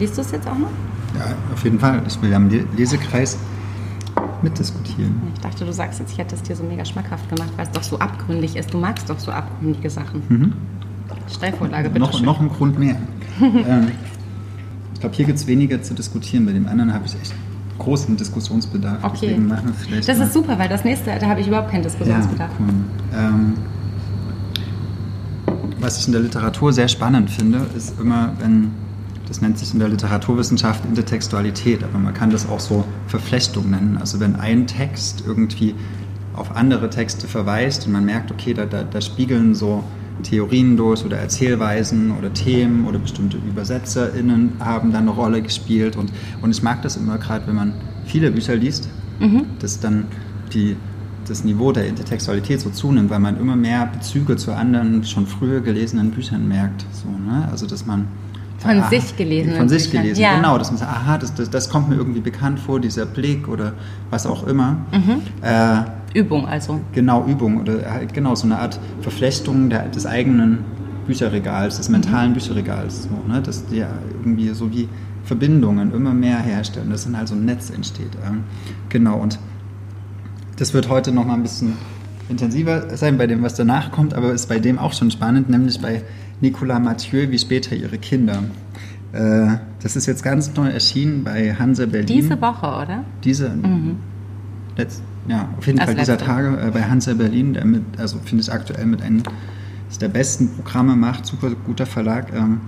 [0.00, 0.70] Liest du es jetzt auch noch?
[1.16, 2.02] Ja, auf jeden Fall.
[2.08, 3.38] Ich will am Lesekreis
[4.42, 5.22] mitdiskutieren.
[5.34, 7.72] Ich dachte, du sagst jetzt, ich hätte es dir so mega schmackhaft gemacht, weil es
[7.72, 8.72] doch so abgründig ist.
[8.72, 10.22] Du magst doch so abgründige Sachen.
[10.28, 10.52] Mhm.
[11.30, 12.00] Steilvorlage, bitte.
[12.00, 12.24] Noch, schön.
[12.24, 12.96] noch ein Grund mehr.
[13.40, 13.92] ähm,
[14.94, 16.46] ich glaube, hier gibt es weniger zu diskutieren.
[16.46, 17.34] Bei dem anderen habe ich echt
[17.78, 19.04] großen Diskussionsbedarf.
[19.04, 19.40] Okay.
[20.04, 22.50] das ist super, weil das nächste, da habe ich überhaupt keinen Diskussionsbedarf.
[22.50, 22.74] Ja, cool.
[23.16, 23.54] ähm,
[25.80, 28.72] was ich in der Literatur sehr spannend finde, ist immer, wenn
[29.28, 33.98] das nennt sich in der Literaturwissenschaft Intertextualität, aber man kann das auch so Verflechtung nennen.
[34.00, 35.74] Also wenn ein Text irgendwie
[36.34, 39.84] auf andere Texte verweist und man merkt, okay, da, da, da spiegeln so
[40.22, 45.96] Theorien durch oder Erzählweisen oder Themen oder bestimmte ÜbersetzerInnen haben dann eine Rolle gespielt.
[45.96, 46.12] Und,
[46.42, 47.74] und ich mag das immer gerade, wenn man
[48.06, 48.88] viele Bücher liest,
[49.20, 49.46] mhm.
[49.58, 50.06] dass dann
[50.52, 50.76] die,
[51.26, 55.60] das Niveau der Intertextualität so zunimmt, weil man immer mehr Bezüge zu anderen schon früher
[55.60, 56.84] gelesenen Büchern merkt.
[56.92, 57.46] So, ne?
[57.50, 58.08] Also dass man
[58.58, 59.54] von aha, sich gelesen.
[59.54, 60.36] Von sich gelesen, ja.
[60.36, 60.58] genau.
[60.58, 63.72] Dass man sagt, aha, das, das, das, kommt mir irgendwie bekannt vor, dieser Blick oder
[64.10, 64.78] was auch immer.
[64.92, 65.22] Mhm.
[65.42, 66.80] Äh, Übung also.
[66.92, 67.60] Genau, Übung.
[67.60, 70.64] Oder halt genau so eine Art Verflechtung der, des eigenen
[71.06, 72.34] Bücherregals, des mentalen mhm.
[72.34, 73.04] Bücherregals.
[73.04, 73.40] So, ne?
[73.40, 73.84] Dass die
[74.22, 74.88] irgendwie so wie
[75.24, 78.10] Verbindungen immer mehr herstellen, dass dann halt so ein Netz entsteht.
[78.26, 78.44] Ähm,
[78.88, 79.38] genau, und
[80.56, 81.74] das wird heute nochmal ein bisschen
[82.28, 85.80] intensiver sein bei dem, was danach kommt, aber ist bei dem auch schon spannend, nämlich
[85.80, 86.02] bei
[86.40, 88.42] Nicolas Mathieu wie später ihre Kinder.
[89.12, 92.06] Äh, das ist jetzt ganz neu erschienen bei Hanse Berlin.
[92.06, 93.04] Diese Woche, oder?
[93.24, 93.96] Diese, mhm.
[94.76, 96.26] letzt, ja, auf jeden Als Fall dieser letzte.
[96.26, 99.22] Tage äh, bei Hanse Berlin, der mit, also finde ich aktuell mit einem
[100.00, 102.32] der besten Programme macht, super guter Verlag.
[102.34, 102.60] Ähm,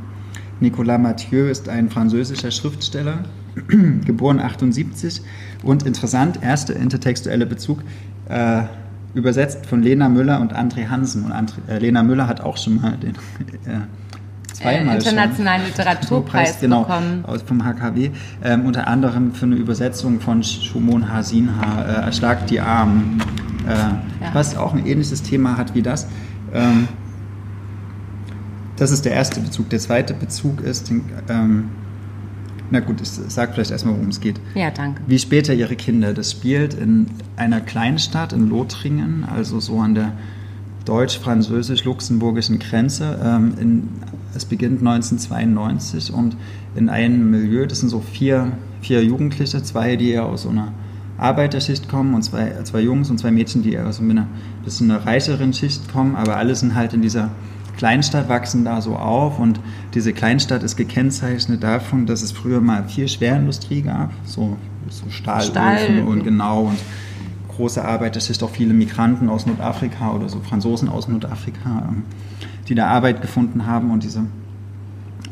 [0.61, 3.25] Nicolas Mathieu ist ein französischer Schriftsteller,
[4.05, 5.23] geboren 78
[5.63, 7.83] und interessant, erster intertextueller Bezug,
[8.29, 8.63] äh,
[9.15, 11.25] übersetzt von Lena Müller und André Hansen.
[11.25, 13.15] Und André, äh, Lena Müller hat auch schon mal den,
[13.67, 13.81] äh,
[14.53, 17.25] zweimal internationalen Literaturpreis genau, bekommen.
[17.27, 18.11] Aus, vom HKW.
[18.45, 23.23] Ähm, unter anderem für eine Übersetzung von Shumon Hasinha, äh, Erschlagt die Armen,
[23.67, 23.99] äh, ja.
[24.33, 26.07] was auch ein ähnliches Thema hat wie das.
[26.53, 26.89] Ähm,
[28.77, 29.69] das ist der erste Bezug.
[29.71, 30.91] Der zweite Bezug ist,
[31.29, 31.71] ähm,
[32.71, 34.41] na gut, ich sage vielleicht erstmal, worum es geht.
[34.55, 35.03] Ja, danke.
[35.07, 36.15] Wie später ihre Kinder.
[36.15, 37.07] Das spielt in
[37.37, 40.13] einer Kleinstadt in Lothringen, also so an der
[40.85, 43.19] deutsch-französisch-luxemburgischen Grenze.
[43.23, 43.89] Ähm, in,
[44.35, 46.37] es beginnt 1992 und
[46.75, 50.73] in einem Milieu, das sind so vier, vier Jugendliche, zwei, die eher aus so einer
[51.19, 54.27] Arbeiterschicht kommen und zwei, zwei Jungs und zwei Mädchen, die eher aus einer
[54.65, 57.31] bisschen einer reicheren Schicht kommen, aber alle sind halt in dieser
[57.77, 59.61] Kleinstadt wachsen da so auf und
[59.95, 64.57] diese Kleinstadt ist gekennzeichnet davon, dass es früher mal viel Schwerindustrie gab, so,
[64.89, 66.03] so Stahlöfen Stahl.
[66.03, 66.79] und genau und
[67.57, 72.03] große Arbeiterschicht, auch viele Migranten aus Nordafrika oder so Franzosen aus Nordafrika, ähm,
[72.69, 74.25] die da Arbeit gefunden haben und diese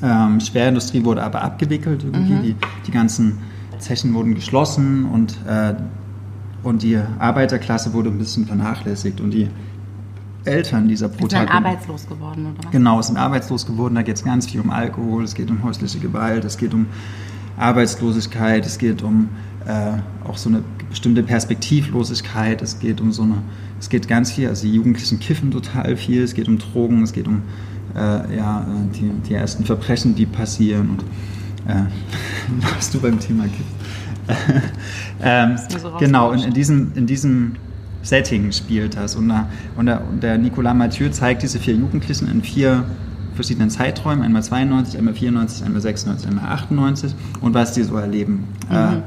[0.02, 2.42] ähm, Schwerindustrie wurde aber abgewickelt irgendwie, mhm.
[2.42, 3.38] die, die ganzen
[3.78, 5.74] Zechen wurden geschlossen und, äh,
[6.62, 9.48] und die Arbeiterklasse wurde ein bisschen vernachlässigt und die
[10.44, 11.46] Eltern dieser Protagonisten.
[11.46, 12.72] Sind arbeitslos geworden, oder was?
[12.72, 13.94] Genau, sind arbeitslos geworden.
[13.94, 16.86] Da geht es ganz viel um Alkohol, es geht um häusliche Gewalt, es geht um
[17.56, 19.28] Arbeitslosigkeit, es geht um
[19.66, 19.98] äh,
[20.28, 23.42] auch so eine bestimmte Perspektivlosigkeit, es geht um so eine,
[23.78, 27.12] es geht ganz viel, also die Jugendlichen kiffen total viel, es geht um Drogen, es
[27.12, 27.42] geht um
[27.94, 30.90] äh, ja, die, die, ersten Verbrechen, die passieren.
[30.90, 31.02] Und
[31.70, 31.84] äh,
[32.72, 33.78] warst du beim Thema Kiffen?
[35.22, 37.56] ähm, so genau, in, in, diesem, in diesem
[38.02, 39.16] Setting spielt das.
[39.16, 39.32] Und,
[39.76, 42.84] und, der, und der Nicolas Mathieu zeigt diese vier Jugendlichen in vier
[43.34, 48.48] verschiedenen Zeiträumen, einmal 92, einmal 94, einmal 96, einmal 98 und was die so erleben.
[48.68, 48.76] Mhm.
[48.76, 49.02] Äh,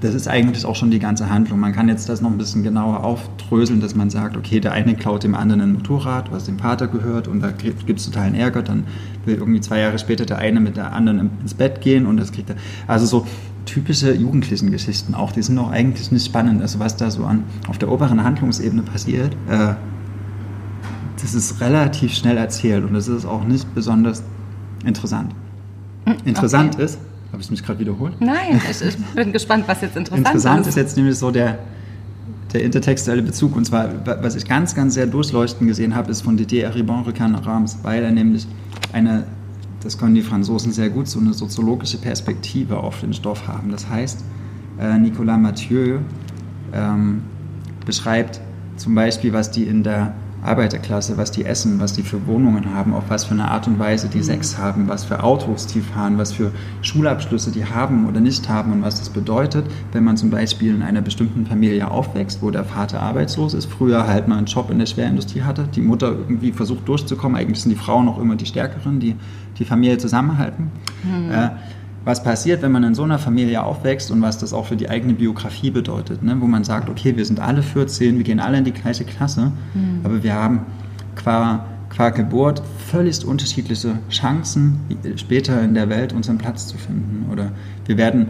[0.00, 1.58] das ist eigentlich auch schon die ganze Handlung.
[1.58, 4.94] Man kann jetzt das noch ein bisschen genauer aufdröseln, dass man sagt, okay, der eine
[4.94, 8.62] klaut dem anderen ein Motorrad, was dem Vater gehört und da gibt es totalen Ärger.
[8.62, 8.84] Dann
[9.24, 12.32] will irgendwie zwei Jahre später der eine mit der anderen ins Bett gehen und das
[12.32, 12.56] kriegt er.
[12.86, 13.26] Also so
[13.66, 16.62] typische jugendlichen Geschichten auch, die sind auch eigentlich nicht spannend.
[16.62, 19.74] Also was da so an, auf der oberen Handlungsebene passiert, äh,
[21.20, 24.22] das ist relativ schnell erzählt und das ist auch nicht besonders
[24.84, 25.34] interessant.
[26.04, 26.84] Hm, interessant okay.
[26.84, 26.98] ist,
[27.32, 28.14] habe ich mich gerade wiederholt?
[28.20, 30.34] Nein, ich, ich, bin gespannt, was jetzt interessant, ist.
[30.34, 31.58] Interessant ist jetzt nämlich so der,
[32.52, 33.56] der intertextuelle Bezug.
[33.56, 33.90] Und zwar,
[34.22, 38.04] was ich ganz, ganz sehr durchleuchtend gesehen habe, ist von Didier Ribon Recane Rams, weil
[38.04, 38.46] er nämlich
[38.92, 39.24] eine
[39.86, 43.70] das können die Franzosen sehr gut, so eine soziologische Perspektive auf den Stoff haben.
[43.70, 44.24] Das heißt,
[44.80, 45.98] äh, Nicolas Mathieu
[46.72, 47.22] ähm,
[47.84, 48.40] beschreibt
[48.76, 50.14] zum Beispiel, was die in der
[50.46, 53.78] Arbeiterklasse, was die essen, was die für Wohnungen haben, auf was für eine Art und
[53.78, 54.22] Weise die mhm.
[54.22, 58.72] Sex haben, was für Autos die fahren, was für Schulabschlüsse die haben oder nicht haben
[58.72, 62.64] und was das bedeutet, wenn man zum Beispiel in einer bestimmten Familie aufwächst, wo der
[62.64, 66.52] Vater arbeitslos ist, früher halt mal einen Job in der Schwerindustrie hatte, die Mutter irgendwie
[66.52, 69.16] versucht durchzukommen, eigentlich sind die Frauen auch immer die Stärkeren, die
[69.58, 70.70] die Familie zusammenhalten.
[71.02, 71.30] Mhm.
[71.30, 71.50] Äh,
[72.06, 74.88] was passiert, wenn man in so einer Familie aufwächst und was das auch für die
[74.88, 76.36] eigene Biografie bedeutet, ne?
[76.38, 79.50] wo man sagt, okay, wir sind alle 14, wir gehen alle in die gleiche Klasse,
[79.74, 80.00] mhm.
[80.04, 80.60] aber wir haben
[81.16, 84.78] qua, qua Geburt völlig unterschiedliche Chancen,
[85.16, 87.26] später in der Welt unseren Platz zu finden.
[87.32, 87.50] Oder
[87.86, 88.28] wir werden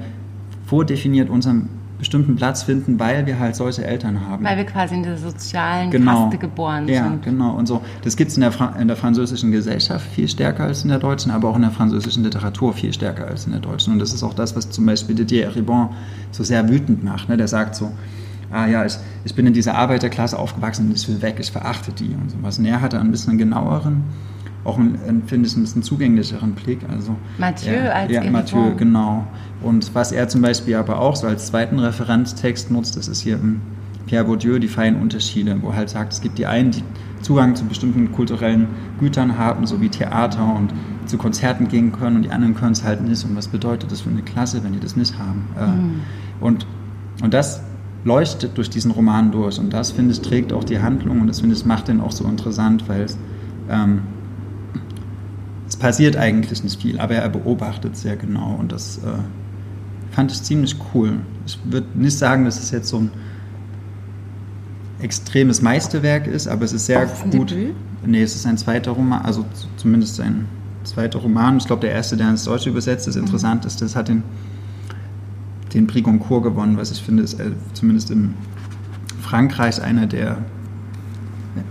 [0.65, 4.44] vordefiniert unseren bestimmten Platz finden, weil wir halt solche Eltern haben.
[4.44, 6.24] Weil wir quasi in der sozialen genau.
[6.24, 7.24] Kaste geboren ja, sind.
[7.24, 7.56] Ja, genau.
[7.56, 10.90] Und so, das gibt es in der, in der französischen Gesellschaft viel stärker als in
[10.90, 13.94] der deutschen, aber auch in der französischen Literatur viel stärker als in der deutschen.
[13.94, 15.90] Und das ist auch das, was zum Beispiel Didier Ribon
[16.32, 17.28] so sehr wütend macht.
[17.28, 17.37] Ne?
[17.37, 17.92] Der sagt so,
[18.50, 21.92] ah ja, ich, ich bin in dieser Arbeiterklasse aufgewachsen und ich will weg, ich verachte
[21.92, 22.59] die und sowas.
[22.59, 24.04] Und er hatte ein bisschen genaueren
[24.66, 26.81] auch einen, finde ich, ein bisschen zugänglicheren Blick.
[26.90, 29.26] Also, Mathieu er, als Ja, Mathieu, genau.
[29.62, 33.37] Und was er zum Beispiel aber auch so als zweiten Referenztext nutzt, das ist hier
[33.37, 33.61] im
[34.07, 36.83] Pierre Bourdieu die feinen Unterschiede, wo er halt sagt, es gibt die einen, die
[37.22, 38.68] Zugang zu bestimmten kulturellen
[39.00, 40.72] Gütern haben, so wie Theater und
[41.07, 43.24] zu Konzerten gehen können und die anderen können es halt nicht.
[43.24, 45.48] Und was bedeutet das für eine Klasse, wenn die das nicht haben?
[45.59, 46.00] Äh, mhm.
[46.40, 46.66] Und,
[47.22, 47.62] und das
[48.05, 49.59] leuchtet durch diesen Roman durch.
[49.59, 52.12] Und das, finde ich, trägt auch die Handlung und das, finde ich, macht den auch
[52.12, 53.18] so interessant, weil es
[53.68, 54.02] ähm,
[55.77, 59.01] es passiert eigentlich nicht viel, aber er beobachtet sehr genau und das äh,
[60.11, 61.19] fand ich ziemlich cool.
[61.45, 63.11] Ich würde nicht sagen, dass es jetzt so ein
[65.01, 67.51] extremes Meisterwerk ist, aber es ist sehr ist gut.
[67.51, 67.75] Debüt?
[68.07, 69.45] Nee, es ist ein zweiter Roman, also
[69.77, 70.47] zumindest ein
[70.85, 71.59] zweiter Roman.
[71.59, 73.25] Ich glaube, der erste, der ins Deutsche übersetzt ist, mhm.
[73.25, 74.23] interessant ist, das hat den,
[75.75, 78.33] den Prix Goncourt gewonnen, was ich finde, ist äh, zumindest in
[79.21, 80.39] Frankreich einer der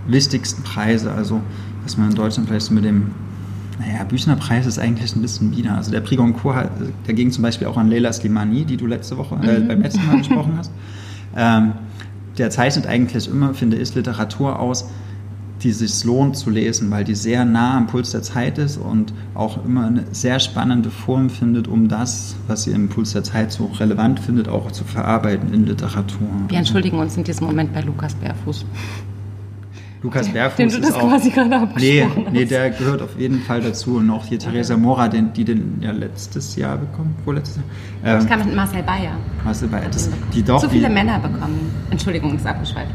[0.06, 1.10] wichtigsten Preise.
[1.10, 1.40] Also,
[1.82, 3.10] was man in Deutschland vielleicht mit dem
[3.78, 5.76] naja, Büchnerpreis ist eigentlich ein bisschen wieder.
[5.76, 6.70] Also der Prix Goncourt,
[7.06, 9.68] der ging zum Beispiel auch an Leila Slimani, die du letzte Woche, äh, mhm.
[9.68, 10.70] beim letzten Mal gesprochen hast.
[11.38, 11.72] Ähm,
[12.38, 14.86] der zeichnet eigentlich immer, finde ich, Literatur aus,
[15.62, 19.12] die sich lohnt zu lesen, weil die sehr nah am Puls der Zeit ist und
[19.34, 23.52] auch immer eine sehr spannende Form findet, um das, was sie im Puls der Zeit
[23.52, 26.28] so relevant findet, auch zu verarbeiten in Literatur.
[26.48, 28.64] Wir entschuldigen uns in diesem Moment bei Lukas Bärfuß.
[30.06, 33.18] Lukas Bärfuß Den du das ist auch, quasi gerade nee, abgesprochen nee, der gehört auf
[33.18, 33.96] jeden Fall dazu.
[33.96, 37.64] Und auch hier Theresa Mora, den, die den ja letztes Jahr bekommen, vorletztes Jahr.
[38.18, 39.12] Ich Ähm, kann mit Marcel Bayer
[39.44, 41.70] was dabei, das, die doch, zu viele die, Männer bekommen.
[41.90, 42.92] Entschuldigung, ist abgeschweift.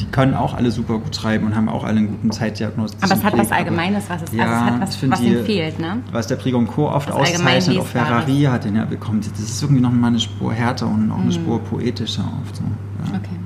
[0.00, 3.14] die können auch alle super gut schreiben und haben auch alle einen guten Zeitdiagnostischen Aber
[3.14, 5.20] es hat was Blick, aber- Allgemeines, was es, Ja, also es hat was, ich was
[5.20, 5.98] die- ihm fehlt, ne?
[6.10, 7.86] Was der Prigoncourt oft Was auszeichnet, auch.
[7.86, 9.20] Ferrari hat den ja bekommen.
[9.20, 12.62] Das ist irgendwie noch mal eine Spur härter und auch eine Spur poetischer oft so.
[12.64, 13.10] Ja.
[13.10, 13.14] Mhm.
[13.16, 13.36] Okay.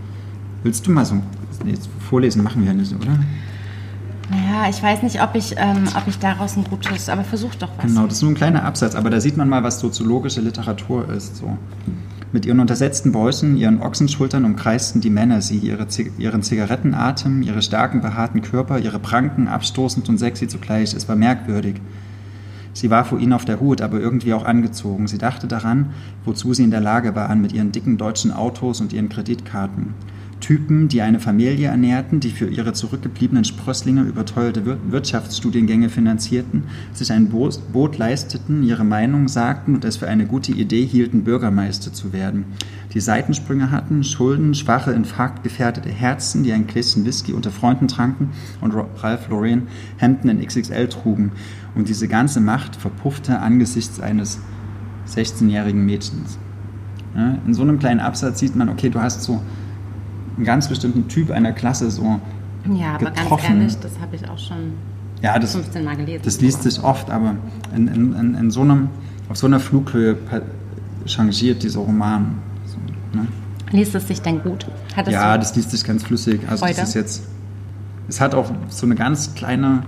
[0.64, 1.16] Willst du mal so
[1.64, 1.74] nee,
[2.09, 2.42] vorlesen?
[2.42, 3.18] Machen wir ja nicht, oder?
[4.31, 7.68] Naja, ich weiß nicht, ob ich, ähm, ob ich daraus ein gutes, aber versuch doch
[7.77, 7.87] was.
[7.87, 11.11] Genau, das ist nur ein kleiner Absatz, aber da sieht man mal, was soziologische Literatur
[11.11, 11.37] ist.
[11.37, 11.59] So.
[12.33, 18.00] Mit ihren untersetzten Bäuchen, ihren Ochsenschultern umkreisten die Männer sie, ihre, ihren Zigarettenatem, ihre starken,
[18.00, 20.94] behaarten Körper, ihre Pranken, abstoßend und sexy zugleich.
[20.94, 21.77] Es war merkwürdig.
[22.72, 25.07] Sie war vor ihnen auf der Hut, aber irgendwie auch angezogen.
[25.07, 25.90] Sie dachte daran,
[26.24, 29.94] wozu sie in der Lage waren mit ihren dicken deutschen Autos und ihren Kreditkarten.
[30.44, 37.11] Typen, die eine Familie ernährten, die für ihre zurückgebliebenen Sprösslinge überteuerte Wir- Wirtschaftsstudiengänge finanzierten, sich
[37.11, 41.94] ein Bo Boot leisteten, ihre Meinung sagten und es für eine gute Idee hielten, Bürgermeister
[41.94, 42.44] zu werden.
[42.92, 48.28] Die Seitensprünge hatten, Schulden, schwache, infarktgefährdete Herzen, die ein Gläschen Whisky unter Freunden tranken
[48.61, 51.33] und Ralph Lauren Hemden in XXL trugen.
[51.74, 54.40] Und diese ganze Macht verpuffte angesichts eines
[55.09, 56.38] 16-jährigen Mädchens.
[57.46, 59.40] In so einem kleinen Absatz sieht man, okay, du hast so
[60.37, 62.20] einen ganz bestimmten Typ einer Klasse so.
[62.73, 63.61] Ja, aber ganz getroffen.
[63.61, 64.73] ehrlich, das habe ich auch schon
[65.23, 66.23] Ja, das, 15 Mal gelesen.
[66.25, 67.37] das liest sich oft, aber
[67.75, 68.88] in, in, in, in so einem,
[69.29, 70.16] auf so einer Flughöhe
[71.07, 72.37] changiert dieser Roman.
[72.66, 72.77] So,
[73.18, 73.27] ne?
[73.73, 74.66] Liest es sich denn gut?
[74.97, 76.40] Hat es Ja, das liest sich ganz flüssig.
[76.49, 76.77] Also Freude?
[76.81, 77.23] das ist jetzt.
[78.09, 79.83] Es hat auch so eine ganz kleine,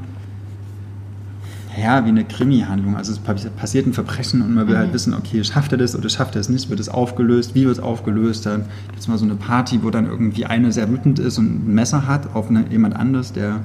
[1.77, 2.97] ja, wie eine Krimi-Handlung.
[2.97, 4.79] Also es pa- passiert ein Verbrechen und man will Mhm.
[4.79, 6.71] halt wissen, okay, schafft er das oder schafft er es nicht?
[6.71, 7.55] Wird es aufgelöst?
[7.55, 8.47] Wie wird es aufgelöst?
[8.47, 11.69] Dann gibt es mal so eine Party, wo dann irgendwie eine sehr wütend ist und
[11.69, 13.61] ein Messer hat auf eine, jemand anderes, der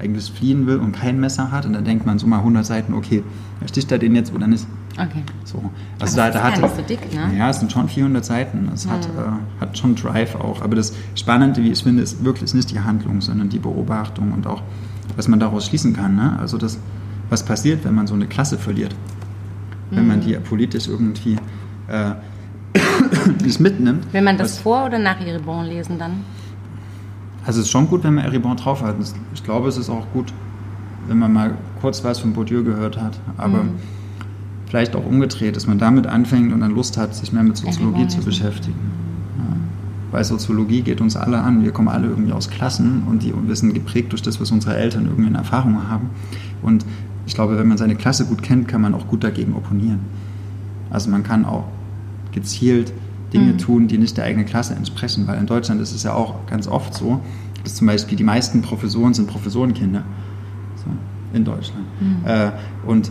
[0.00, 1.64] eigentlich fliehen will und kein Messer hat.
[1.66, 3.22] Und dann denkt man so mal 100 Seiten, okay,
[3.66, 4.66] sticht er den jetzt oder nicht?
[4.94, 5.22] okay.
[5.44, 5.58] So.
[5.58, 7.38] Aber Also da, das da ist hat nicht so dick, ne?
[7.38, 8.68] Ja, es sind schon 400 Seiten.
[8.74, 10.62] Es hat, äh, hat schon Drive auch.
[10.62, 14.46] Aber das Spannende, wie ich finde, ist wirklich nicht die Handlung, sondern die Beobachtung und
[14.46, 14.62] auch,
[15.16, 16.16] was man daraus schließen kann.
[16.16, 16.36] Ne?
[16.38, 16.78] Also das,
[17.34, 18.94] was passiert, wenn man so eine Klasse verliert.
[19.90, 20.08] Wenn Mhm.
[20.08, 21.36] man die politisch irgendwie
[21.88, 22.12] äh,
[23.44, 24.12] nicht mitnimmt.
[24.12, 26.12] Will man das was, vor oder nach Eribon lesen dann?
[27.44, 28.96] Also es ist schon gut, wenn man Eribon drauf hat.
[29.34, 30.32] Ich glaube, es ist auch gut,
[31.08, 33.18] wenn man mal kurz was von Bourdieu gehört hat.
[33.36, 33.70] Aber Mhm.
[34.66, 38.02] vielleicht auch umgedreht, dass man damit anfängt und dann Lust hat, sich mehr mit Soziologie
[38.04, 38.26] Eribon zu lesen.
[38.30, 38.80] beschäftigen.
[40.10, 41.64] Weil Soziologie geht uns alle an.
[41.64, 44.76] Wir kommen alle irgendwie aus Klassen und die wir sind geprägt durch das, was unsere
[44.76, 46.10] Eltern irgendwie in Erfahrung haben.
[46.62, 46.86] Und
[47.26, 50.00] ich glaube, wenn man seine Klasse gut kennt, kann man auch gut dagegen opponieren.
[50.90, 51.64] Also man kann auch
[52.32, 52.92] gezielt
[53.32, 53.58] Dinge Mhm.
[53.58, 56.68] tun, die nicht der eigenen Klasse entsprechen, weil in Deutschland ist es ja auch ganz
[56.68, 57.20] oft so,
[57.62, 60.02] dass zum Beispiel die meisten Professoren sind Professorenkinder
[60.76, 60.84] so,
[61.36, 61.84] in Deutschland.
[62.24, 62.50] Äh,
[62.86, 63.10] und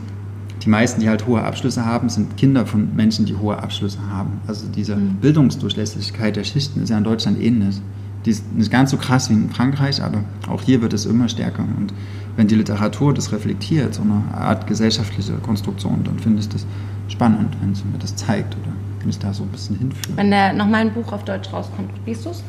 [0.63, 4.39] die meisten, die halt hohe Abschlüsse haben, sind Kinder von Menschen, die hohe Abschlüsse haben.
[4.47, 7.82] Also diese Bildungsdurchlässigkeit der Schichten ist ja in Deutschland ähnlich.
[8.26, 11.28] Die ist nicht ganz so krass wie in Frankreich, aber auch hier wird es immer
[11.28, 11.63] stärker.
[11.78, 11.93] Und
[12.36, 16.65] wenn die Literatur das reflektiert, so eine Art gesellschaftliche Konstruktion, dann finde ich das
[17.08, 18.74] spannend, wenn sie mir das zeigt oder
[19.06, 20.15] mich da so ein bisschen hinführt.
[20.15, 22.43] Wenn der nochmal ein Buch auf Deutsch rauskommt, liest du es?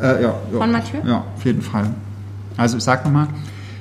[0.00, 0.58] Äh, ja, ja.
[0.58, 0.98] Von Mathieu?
[1.04, 1.90] Ja, auf jeden Fall.
[2.56, 3.28] Also ich sag nochmal,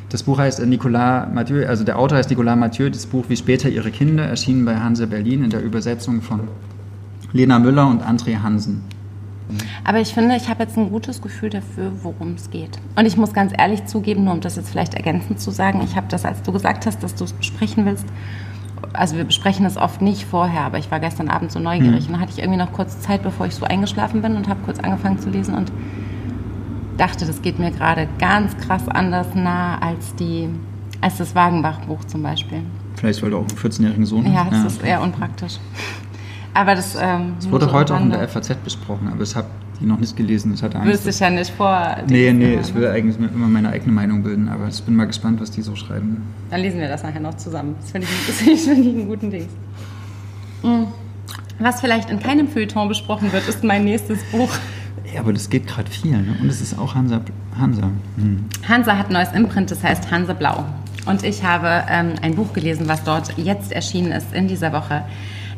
[0.10, 3.38] das Buch heißt äh, Nicolas Mathieu, also der Autor heißt Nicolas Mathieu, das Buch Wie
[3.38, 6.42] später ihre Kinder, erschienen bei Hanse Berlin in der Übersetzung von
[7.32, 8.82] Lena Müller und André Hansen.
[9.84, 12.80] Aber ich finde, ich habe jetzt ein gutes Gefühl dafür, worum es geht.
[12.96, 15.96] Und ich muss ganz ehrlich zugeben, nur um das jetzt vielleicht ergänzend zu sagen, ich
[15.96, 18.06] habe das, als du gesagt hast, dass du es besprechen willst,
[18.92, 22.13] also wir besprechen es oft nicht vorher, aber ich war gestern Abend so neugierig und
[22.13, 24.80] dann hatte ich irgendwie noch kurz Zeit, bevor ich so eingeschlafen bin und habe kurz
[24.80, 25.72] angefangen zu lesen und
[26.98, 30.50] dachte, das geht mir gerade ganz krass anders nah als die,
[31.02, 32.60] als das Wagenbach-Buch zum Beispiel.
[32.96, 34.66] Vielleicht, weil du auch einen 14-jährigen Sohn Ja, hast.
[34.66, 35.54] das ist eher unpraktisch.
[36.54, 38.28] Aber das, ähm, Es wurde heute auch in der.
[38.28, 39.48] FAZ besprochen, aber ich habe
[39.80, 40.54] die noch nicht gelesen.
[40.54, 40.88] Ich hatte Angst.
[40.88, 41.98] Würdest dich ja nicht vor.
[42.08, 42.62] Nee, nee, ne?
[42.62, 45.62] ich will eigentlich immer meine eigene Meinung bilden, aber ich bin mal gespannt, was die
[45.62, 46.22] so schreiben.
[46.50, 47.76] Dann lesen wir das nachher noch zusammen.
[47.82, 49.48] Das finde ich, das ich, ich einen guten Ding.
[50.62, 50.88] Mhm.
[51.60, 54.50] Was vielleicht in keinem Feuilleton besprochen wird, ist mein nächstes Buch.
[55.13, 56.36] Ja, aber das geht gerade viel, ne?
[56.42, 57.22] Und es ist auch Hansa.
[57.58, 57.84] Hansa.
[58.18, 58.46] Hm.
[58.68, 60.66] Hansa hat ein neues Imprint, das heißt Hansa Blau.
[61.06, 65.04] Und ich habe ähm, ein Buch gelesen, was dort jetzt erschienen ist in dieser Woche.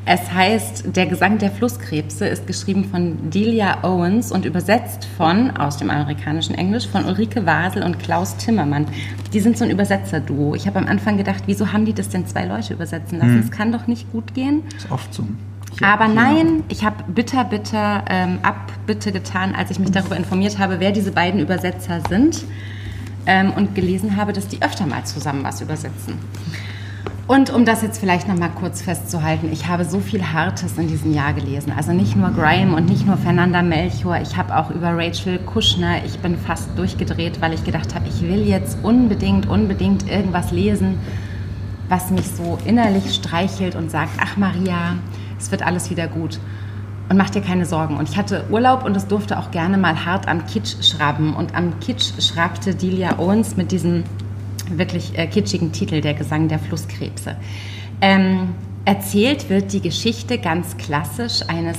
[0.08, 5.78] Es heißt, der Gesang der Flusskrebse ist geschrieben von Delia Owens und übersetzt von, aus
[5.78, 8.86] dem amerikanischen Englisch, von Ulrike Wasel und Klaus Timmermann.
[9.34, 10.54] Die sind so ein Übersetzerduo.
[10.54, 13.40] Ich habe am Anfang gedacht, wieso haben die das denn zwei Leute übersetzen lassen?
[13.40, 13.52] Es hm.
[13.52, 14.62] kann doch nicht gut gehen.
[14.76, 15.24] Das ist oft so.
[15.80, 20.60] Hier, Aber nein, ich habe bitter, bitter ähm, Abbitte getan, als ich mich darüber informiert
[20.60, 22.46] habe, wer diese beiden Übersetzer sind
[23.26, 26.20] ähm, und gelesen habe, dass die öfter mal zusammen was übersetzen.
[27.28, 30.88] Und um das jetzt vielleicht noch mal kurz festzuhalten, ich habe so viel Hartes in
[30.88, 31.74] diesem Jahr gelesen.
[31.76, 36.06] Also nicht nur Graham und nicht nur Fernanda Melchior, ich habe auch über Rachel Kushner,
[36.06, 41.00] ich bin fast durchgedreht, weil ich gedacht habe, ich will jetzt unbedingt, unbedingt irgendwas lesen,
[41.90, 44.96] was mich so innerlich streichelt und sagt, ach Maria,
[45.40, 46.40] es wird alles wieder gut.
[47.10, 47.98] Und mach dir keine Sorgen.
[47.98, 51.36] Und ich hatte Urlaub und es durfte auch gerne mal hart am Kitsch schraben.
[51.36, 54.04] Und am Kitsch schraubte Delia Owens mit diesem
[54.70, 57.36] wirklich äh, kitschigen Titel, Der Gesang der Flusskrebse.
[58.02, 61.78] Ähm, erzählt wird die Geschichte ganz klassisch eines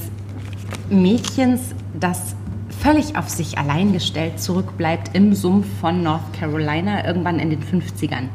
[0.91, 2.37] Mädchens, das
[2.81, 8.29] völlig auf sich allein gestellt zurückbleibt im Sumpf von North Carolina irgendwann in den 50ern.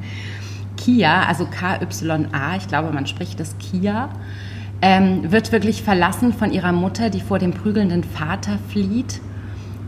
[0.78, 4.10] Kia, also K-Y-A, ich glaube, man spricht das Kia,
[4.82, 9.22] ähm, wird wirklich verlassen von ihrer Mutter, die vor dem prügelnden Vater flieht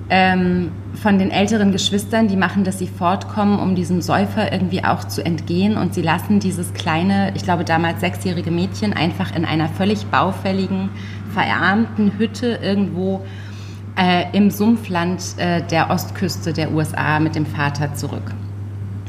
[0.10, 5.06] ähm, von den älteren Geschwistern, die machen, dass sie fortkommen, um diesem Säufer irgendwie auch
[5.06, 5.78] zu entgehen.
[5.78, 10.90] Und sie lassen dieses kleine, ich glaube damals sechsjährige Mädchen einfach in einer völlig baufälligen,
[11.34, 13.26] verarmten Hütte irgendwo
[13.98, 18.34] äh, im Sumpfland äh, der Ostküste der USA mit dem Vater zurück.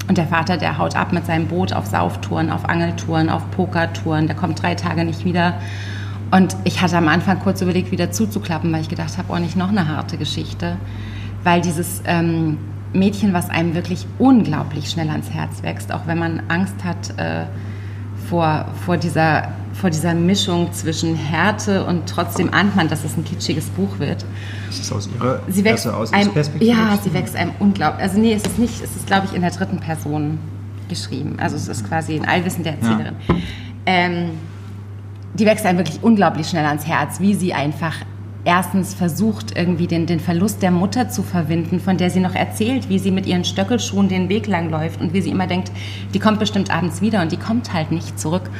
[0.09, 4.27] Und der Vater, der haut ab mit seinem Boot auf Sauftouren, auf Angeltouren, auf Pokertouren.
[4.27, 5.55] Der kommt drei Tage nicht wieder.
[6.35, 9.55] Und ich hatte am Anfang kurz überlegt, wieder zuzuklappen, weil ich gedacht habe, oh, nicht
[9.55, 10.77] noch eine harte Geschichte.
[11.45, 12.59] Weil dieses ähm,
[12.93, 17.45] Mädchen, was einem wirklich unglaublich schnell ans Herz wächst, auch wenn man Angst hat äh,
[18.29, 23.25] vor, vor, dieser, vor dieser Mischung zwischen Härte und trotzdem ahnt man, dass es ein
[23.25, 24.25] kitschiges Buch wird.
[24.69, 26.69] Ist das aus Ihrer sie wächst aus einem, Perspektive?
[26.69, 28.03] Ja, sie wächst einem unglaublich.
[28.03, 30.39] Also nee, es ist nicht, es ist glaube ich in der dritten Person
[30.89, 31.37] geschrieben.
[31.39, 33.15] Also es ist quasi ein Allwissen der Erzählerin.
[33.29, 33.35] Ja.
[33.87, 34.31] Ähm,
[35.35, 37.95] die wächst einem wirklich unglaublich schnell ans Herz, wie sie einfach
[38.45, 42.89] erstens versucht, irgendwie den, den Verlust der Mutter zu verwinden, von der sie noch erzählt,
[42.89, 45.73] wie sie mit ihren Stöckelschuhen den Weg lang läuft und wie sie immer denkt,
[46.13, 48.51] die kommt bestimmt abends wieder und die kommt halt nicht zurück.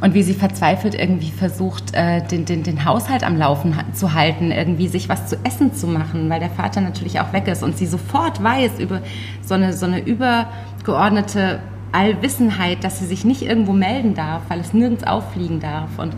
[0.00, 4.52] Und wie sie verzweifelt irgendwie versucht, äh, den, den, den Haushalt am Laufen zu halten,
[4.52, 7.78] irgendwie sich was zu essen zu machen, weil der Vater natürlich auch weg ist und
[7.78, 9.00] sie sofort weiß über
[9.42, 11.60] so eine, so eine übergeordnete
[11.92, 16.14] Allwissenheit, dass sie sich nicht irgendwo melden darf, weil es nirgends auffliegen darf und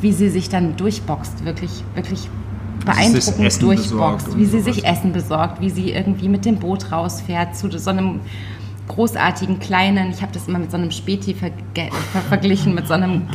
[0.00, 2.28] wie sie sich dann durchboxt, wirklich, wirklich
[2.84, 7.70] beeindruckend durchboxt, wie sie sich Essen besorgt, wie sie irgendwie mit dem Boot rausfährt zu
[7.78, 8.20] so einem
[8.88, 12.94] großartigen kleinen, ich habe das immer mit so einem Späti ver ver verglichen, mit so
[12.94, 13.26] einem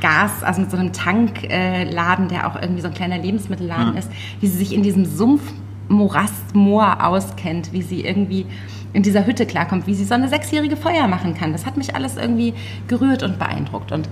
[0.00, 3.98] Gas, also mit so einem Tankladen, der auch irgendwie so ein kleiner Lebensmittelladen ja.
[3.98, 4.10] ist,
[4.40, 5.42] wie sie sich in diesem Sumpf
[5.88, 8.46] Morastmoor auskennt, wie sie irgendwie
[8.94, 11.52] in dieser Hütte klarkommt, wie sie so eine sechsjährige Feuer machen kann.
[11.52, 12.54] Das hat mich alles irgendwie
[12.88, 13.92] gerührt und beeindruckt.
[13.92, 14.08] Und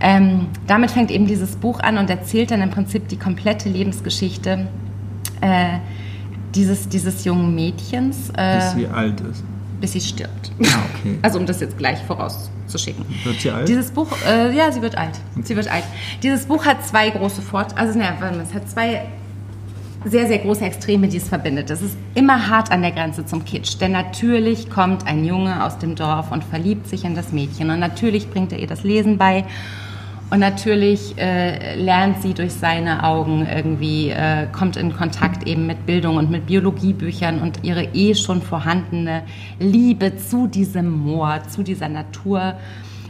[0.00, 4.66] ähm, damit fängt eben dieses Buch an und erzählt dann im Prinzip die komplette Lebensgeschichte
[5.40, 5.78] äh,
[6.54, 8.30] dieses, dieses jungen Mädchens.
[8.36, 9.44] Äh, bis sie alt ist.
[9.80, 10.50] Bis sie stirbt.
[10.62, 11.18] Ah, okay.
[11.22, 13.04] Also um das jetzt gleich vorauszuschicken.
[13.22, 13.68] Wird sie alt?
[13.68, 15.18] Dieses Buch, äh, ja, sie wird alt.
[15.42, 15.84] Sie wird alt.
[16.24, 17.76] Dieses Buch hat zwei große Fort...
[17.78, 19.06] Also, ne, es hat zwei
[20.04, 21.70] sehr, sehr große Extreme, die es verbindet.
[21.70, 23.80] Es ist immer hart an der Grenze zum Kitsch.
[23.80, 27.70] Denn natürlich kommt ein Junge aus dem Dorf und verliebt sich in das Mädchen.
[27.70, 29.44] Und natürlich bringt er ihr das Lesen bei.
[30.30, 35.86] Und natürlich äh, lernt sie durch seine Augen irgendwie, äh, kommt in Kontakt eben mit
[35.86, 39.22] Bildung und mit Biologiebüchern und ihre eh schon vorhandene
[39.58, 42.54] Liebe zu diesem Moor, zu dieser Natur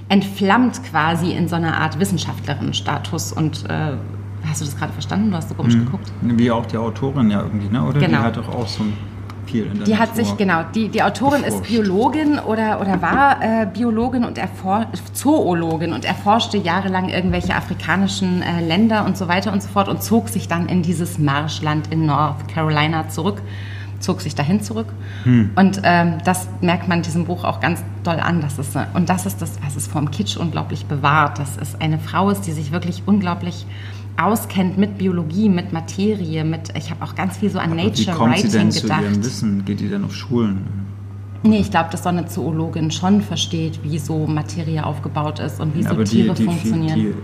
[0.09, 3.97] entflammt quasi in so einer Art Wissenschaftlerin-Status und äh,
[4.55, 5.33] Hast du das gerade verstanden?
[5.33, 5.87] Du hast so komisch mhm.
[5.87, 6.13] geguckt.
[6.21, 7.83] Wie auch die Autorin ja irgendwie, ne?
[7.83, 7.99] oder?
[7.99, 8.19] Genau.
[8.19, 8.85] Die hat doch auch so
[9.47, 11.65] viel in der Die Natur hat sich, genau, die, die Autorin geforscht.
[11.65, 14.39] ist Biologin oder, oder war äh, Biologin und
[15.13, 20.05] Zoologin und erforschte jahrelang irgendwelche afrikanischen äh, Länder und so weiter und so fort und
[20.05, 23.43] zog sich dann in dieses Marschland in North Carolina zurück
[24.05, 24.87] zog sich dahin zurück.
[25.25, 25.51] Hm.
[25.57, 28.41] Und ähm, das merkt man diesem Buch auch ganz doll an.
[28.41, 31.39] Das ist, und das ist das, was es vom Kitsch unglaublich bewahrt.
[31.39, 33.67] Dass es eine Frau ist, die sich wirklich unglaublich
[34.17, 38.15] auskennt mit Biologie, mit Materie, mit ich habe auch ganz viel so an Aber Nature
[38.15, 39.01] wie kommt Writing sie denn gedacht.
[39.01, 39.65] Zu ihrem Wissen?
[39.65, 40.85] Geht die denn auf Schulen?
[41.43, 45.75] Nee, ich glaube, dass so eine Zoologin schon versteht, wie so Materie aufgebaut ist und
[45.75, 46.99] wie ja, so Tiere die, die, funktionieren.
[46.99, 47.15] Die,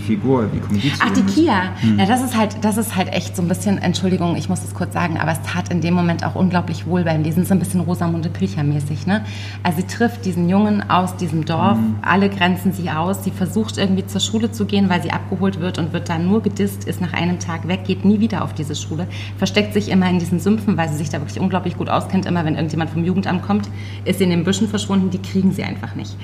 [0.00, 1.00] Figur, wie kommt die zu?
[1.00, 1.74] Ach, die Kia.
[1.80, 1.98] Hm.
[1.98, 4.74] Ja, das ist halt, das ist halt echt so ein bisschen, Entschuldigung, ich muss das
[4.74, 7.44] kurz sagen, aber es tat in dem Moment auch unglaublich wohl beim Lesen.
[7.44, 9.24] So ein bisschen Rosamunde Pilcher-mäßig, ne?
[9.62, 11.96] Also sie trifft diesen Jungen aus diesem Dorf, hm.
[12.02, 15.78] alle grenzen sie aus, sie versucht irgendwie zur Schule zu gehen, weil sie abgeholt wird
[15.78, 18.74] und wird dann nur gedisst, ist nach einem Tag weg, geht nie wieder auf diese
[18.74, 19.06] Schule,
[19.38, 22.26] versteckt sich immer in diesen Sümpfen, weil sie sich da wirklich unglaublich gut auskennt.
[22.26, 23.68] Immer wenn irgendjemand vom Jugendamt kommt,
[24.04, 26.16] ist sie in den Büschen verschwunden, die kriegen sie einfach nicht.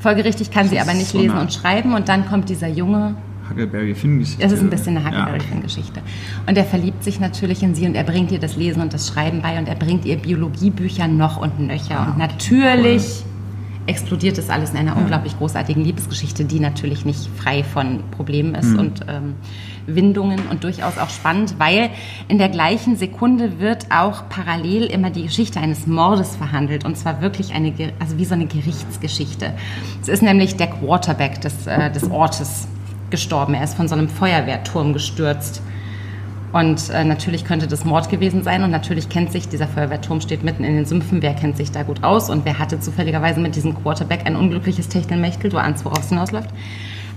[0.00, 3.16] Folgerichtig kann sie aber nicht so lesen und schreiben und dann kommt dieser Junge.
[3.50, 4.42] Huckleberry Finn-Geschichte.
[4.42, 6.02] Das ist ein bisschen eine Huckleberry Finn-Geschichte.
[6.46, 9.08] Und er verliebt sich natürlich in sie und er bringt ihr das Lesen und das
[9.08, 11.98] Schreiben bei und er bringt ihr Biologiebücher noch und nöcher.
[11.98, 13.88] Ah, und natürlich cool.
[13.90, 14.98] explodiert das alles in einer ja.
[14.98, 18.78] unglaublich großartigen Liebesgeschichte, die natürlich nicht frei von Problemen ist mhm.
[18.78, 19.34] und ähm,
[19.88, 21.90] Windungen und durchaus auch spannend, weil
[22.28, 27.20] in der gleichen Sekunde wird auch parallel immer die Geschichte eines Mordes verhandelt und zwar
[27.20, 29.54] wirklich eine, also wie so eine Gerichtsgeschichte.
[30.02, 32.68] Es ist nämlich der Quarterback des, äh, des Ortes
[33.10, 33.54] gestorben.
[33.54, 35.62] Er ist von so einem Feuerwehrturm gestürzt.
[36.52, 40.42] Und äh, natürlich könnte das Mord gewesen sein und natürlich kennt sich, dieser Feuerwehrturm steht
[40.42, 43.54] mitten in den Sümpfen, wer kennt sich da gut aus und wer hatte zufälligerweise mit
[43.54, 46.48] diesem Quarterback ein unglückliches Techtelmechtel, du ahnst, worauf es hinausläuft.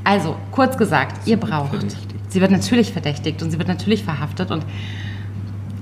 [0.04, 1.86] Also, kurz gesagt, ihr braucht
[2.32, 4.66] Sie wird natürlich verdächtigt und sie wird natürlich verhaftet und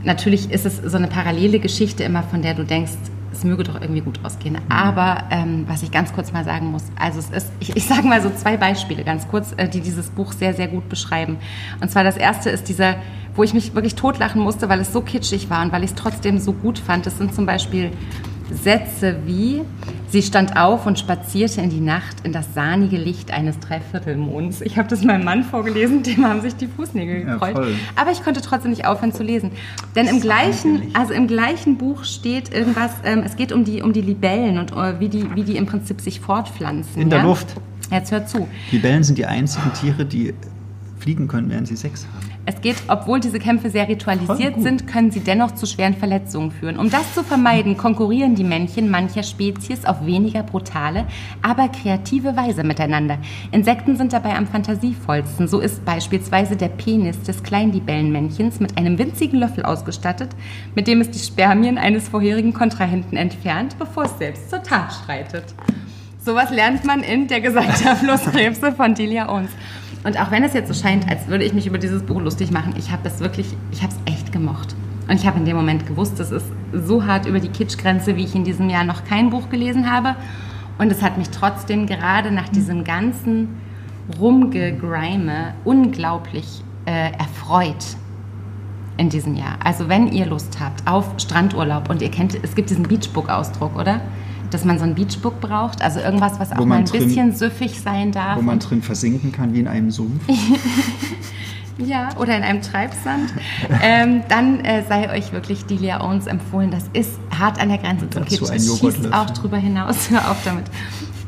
[0.03, 2.93] natürlich ist es so eine parallele Geschichte immer, von der du denkst,
[3.31, 4.57] es möge doch irgendwie gut ausgehen.
[4.67, 8.07] Aber ähm, was ich ganz kurz mal sagen muss, also es ist, ich, ich sage
[8.07, 11.37] mal so zwei Beispiele ganz kurz, äh, die dieses Buch sehr, sehr gut beschreiben.
[11.79, 12.95] Und zwar das erste ist dieser,
[13.35, 15.95] wo ich mich wirklich totlachen musste, weil es so kitschig war und weil ich es
[15.95, 17.05] trotzdem so gut fand.
[17.05, 17.91] Das sind zum Beispiel
[18.51, 19.61] Sätze wie,
[20.09, 24.61] sie stand auf und spazierte in die Nacht in das sahnige Licht eines Dreiviertelmonds.
[24.61, 27.55] Ich habe das meinem Mann vorgelesen, dem haben sich die Fußnägel gefreut.
[27.55, 27.63] Ja,
[27.95, 29.51] Aber ich konnte trotzdem nicht aufhören zu lesen.
[29.95, 33.93] Denn im gleichen, also im gleichen Buch steht irgendwas, ähm, es geht um die, um
[33.93, 37.01] die Libellen und uh, wie, die, wie die im Prinzip sich fortpflanzen.
[37.01, 37.55] In der Luft.
[37.91, 38.47] Jetzt hört zu.
[38.71, 40.33] Libellen sind die einzigen Tiere, die
[40.99, 42.28] fliegen können, während sie Sex haben.
[42.49, 46.79] Es geht, obwohl diese Kämpfe sehr ritualisiert sind, können sie dennoch zu schweren Verletzungen führen.
[46.79, 51.05] Um das zu vermeiden, konkurrieren die Männchen mancher Spezies auf weniger brutale,
[51.43, 53.19] aber kreative Weise miteinander.
[53.51, 55.47] Insekten sind dabei am fantasievollsten.
[55.47, 60.31] So ist beispielsweise der Penis des Kleinlibellenmännchens mit einem winzigen Löffel ausgestattet,
[60.73, 65.53] mit dem es die Spermien eines vorherigen Kontrahenten entfernt, bevor es selbst zur Tat schreitet.
[66.17, 69.51] Sowas lernt man in Der Gesang der Flusskrebse von Delia Owens.
[70.03, 72.51] Und auch wenn es jetzt so scheint, als würde ich mich über dieses Buch lustig
[72.51, 74.75] machen, ich habe es wirklich, ich habe es echt gemocht.
[75.07, 78.23] Und ich habe in dem Moment gewusst, es ist so hart über die Kitschgrenze, wie
[78.23, 80.15] ich in diesem Jahr noch kein Buch gelesen habe.
[80.77, 83.57] Und es hat mich trotzdem gerade nach diesem ganzen
[84.19, 87.97] Rumgegrime unglaublich äh, erfreut
[88.97, 89.57] in diesem Jahr.
[89.63, 94.01] Also wenn ihr Lust habt auf Strandurlaub und ihr kennt, es gibt diesen Beachbook-Ausdruck, oder?
[94.51, 97.79] Dass man so ein Beachbook braucht, also irgendwas, was auch mal ein drin, bisschen süffig
[97.79, 98.37] sein darf.
[98.37, 100.21] Wo man drin versinken kann wie in einem Sumpf.
[101.77, 103.33] ja, oder in einem Treibsand.
[103.81, 106.71] ähm, dann äh, sei euch wirklich Delia Owens empfohlen.
[106.71, 108.41] Das ist hart an der Grenze zum Kitsch.
[108.41, 110.09] Es schießt auch drüber hinaus.
[110.09, 110.65] Hör auf damit.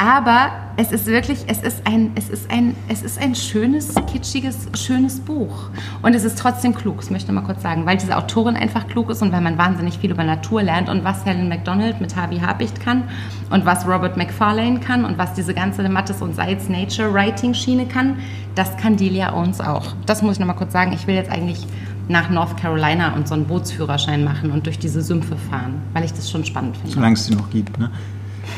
[0.02, 4.68] Aber es ist wirklich, es ist ein, es ist ein, es ist ein schönes, kitschiges,
[4.76, 5.70] schönes Buch.
[6.02, 8.88] Und es ist trotzdem klug, das möchte ich mal kurz sagen, weil diese Autorin einfach
[8.88, 12.16] klug ist und weil man wahnsinnig viel über Natur lernt und was Helen MacDonald mit
[12.16, 13.04] Harvey Habicht kann
[13.52, 17.86] und was Robert McFarlane kann und was diese ganze Mattes und Seitz Nature Writing Schiene
[17.86, 18.18] kann,
[18.56, 19.94] das kann Delia Owens auch.
[20.08, 20.94] Das muss ich noch mal kurz sagen.
[20.94, 21.68] Ich will jetzt eigentlich
[22.08, 26.14] nach North Carolina und so einen Bootsführerschein machen und durch diese Sümpfe fahren, weil ich
[26.14, 26.92] das schon spannend finde.
[26.92, 27.92] Solange es sie noch gibt, ne?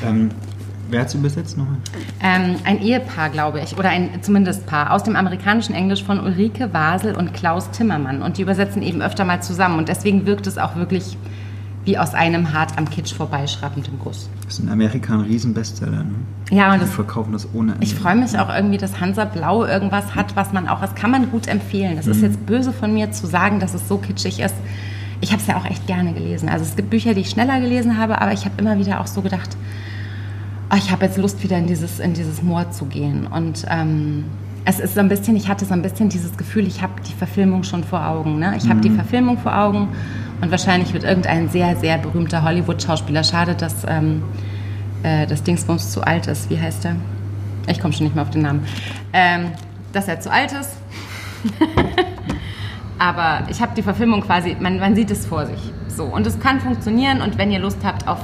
[0.06, 0.30] Ähm,
[0.94, 1.78] Wer hat es übersetzt nochmal?
[2.22, 6.72] Ähm, ein Ehepaar, glaube ich, oder ein zumindest Paar, aus dem amerikanischen Englisch von Ulrike
[6.72, 8.22] Wasel und Klaus Timmermann.
[8.22, 9.80] Und die übersetzen eben öfter mal zusammen.
[9.80, 11.18] Und deswegen wirkt es auch wirklich
[11.84, 14.30] wie aus einem hart am Kitsch vorbeischrappenden Guss.
[14.46, 16.04] Das ist in Amerika ein Riesenbestseller.
[16.04, 16.14] Ne?
[16.52, 17.84] Ja, und das, Wir verkaufen das ohne Ende.
[17.84, 21.10] Ich freue mich auch irgendwie, dass Hansa Blau irgendwas hat, was man auch, das kann
[21.10, 21.96] man gut empfehlen.
[21.96, 22.12] Das mhm.
[22.12, 24.56] ist jetzt böse von mir zu sagen, dass es so kitschig ist.
[25.22, 26.50] Ich habe es ja auch echt gerne gelesen.
[26.50, 29.08] Also es gibt Bücher, die ich schneller gelesen habe, aber ich habe immer wieder auch
[29.08, 29.58] so gedacht,
[30.74, 33.28] oh, ich habe jetzt Lust, wieder in dieses, in dieses Moor zu gehen.
[33.28, 34.26] Und ähm,
[34.66, 37.14] es ist so ein bisschen, ich hatte so ein bisschen dieses Gefühl, ich habe die
[37.14, 38.40] Verfilmung schon vor Augen.
[38.40, 38.56] Ne?
[38.58, 38.96] Ich habe die mhm.
[38.96, 39.90] Verfilmung vor Augen
[40.42, 44.24] und wahrscheinlich wird irgendein sehr, sehr berühmter Hollywood-Schauspieler, schade, dass ähm,
[45.04, 46.50] äh, das Dingsbums zu alt ist.
[46.50, 46.96] Wie heißt er?
[47.68, 48.66] Ich komme schon nicht mehr auf den Namen.
[49.14, 49.52] Ähm,
[49.92, 50.72] dass er zu alt ist.
[53.00, 55.60] Aber ich habe die Verfilmung quasi, man, man sieht es vor sich.
[55.88, 58.20] So, und es kann funktionieren und wenn ihr Lust habt auf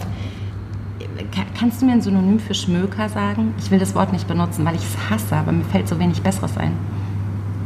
[1.57, 3.53] Kannst du mir ein Synonym für Schmöker sagen?
[3.59, 6.21] Ich will das Wort nicht benutzen, weil ich es hasse, aber mir fällt so wenig
[6.21, 6.73] Besseres ein.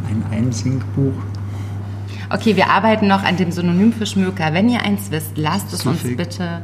[0.08, 1.14] Ein Einsinkbuch.
[2.30, 4.54] Okay, wir arbeiten noch an dem Synonym für Schmöker.
[4.54, 6.64] Wenn ihr eins wisst, lasst es uns bitte.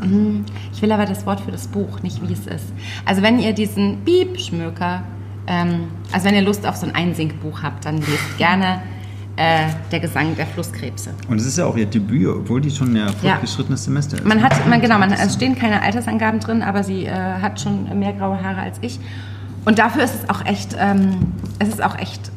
[0.00, 0.44] Mhm.
[0.72, 2.72] Ich will aber das Wort für das Buch, nicht wie es ist.
[3.04, 5.02] Also wenn ihr diesen Piep-Schmöker
[5.48, 8.82] Ähm, also wenn ihr Lust auf so ein Einsinkbuch habt, dann lest gerne
[9.38, 11.10] äh, Der Gesang der Flusskrebse.
[11.28, 13.06] Und es ist ja auch ihr Debüt, obwohl die schon ein Ja.
[13.12, 14.24] fortgeschrittenes Semester ist.
[14.26, 17.98] Man hat, man, genau, man, es stehen keine Altersangaben drin, aber sie äh, hat schon
[17.98, 18.98] mehr graue Haare als ich.
[19.64, 22.30] Und dafür ist es auch echt, ähm, es ist auch echt,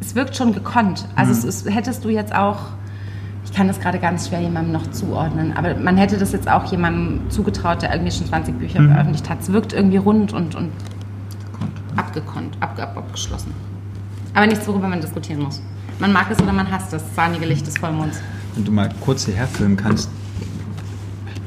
[0.00, 1.06] es wirkt schon gekonnt.
[1.14, 2.58] Also es ist, hättest du jetzt auch,
[3.44, 6.64] ich kann das gerade ganz schwer jemandem noch zuordnen, aber man hätte das jetzt auch
[6.70, 9.40] jemandem zugetraut, der irgendwie schon 20 Bücher veröffentlicht hat.
[9.40, 10.70] Es wirkt irgendwie rund und, und
[11.96, 13.52] abgekonnt, abge, ab, abgeschlossen.
[14.34, 15.60] Aber nichts, worüber man diskutieren muss.
[16.00, 18.20] Man mag es oder man hasst das sahnige Licht des Vollmonds.
[18.54, 20.08] Wenn du mal kurz hierher filmen kannst.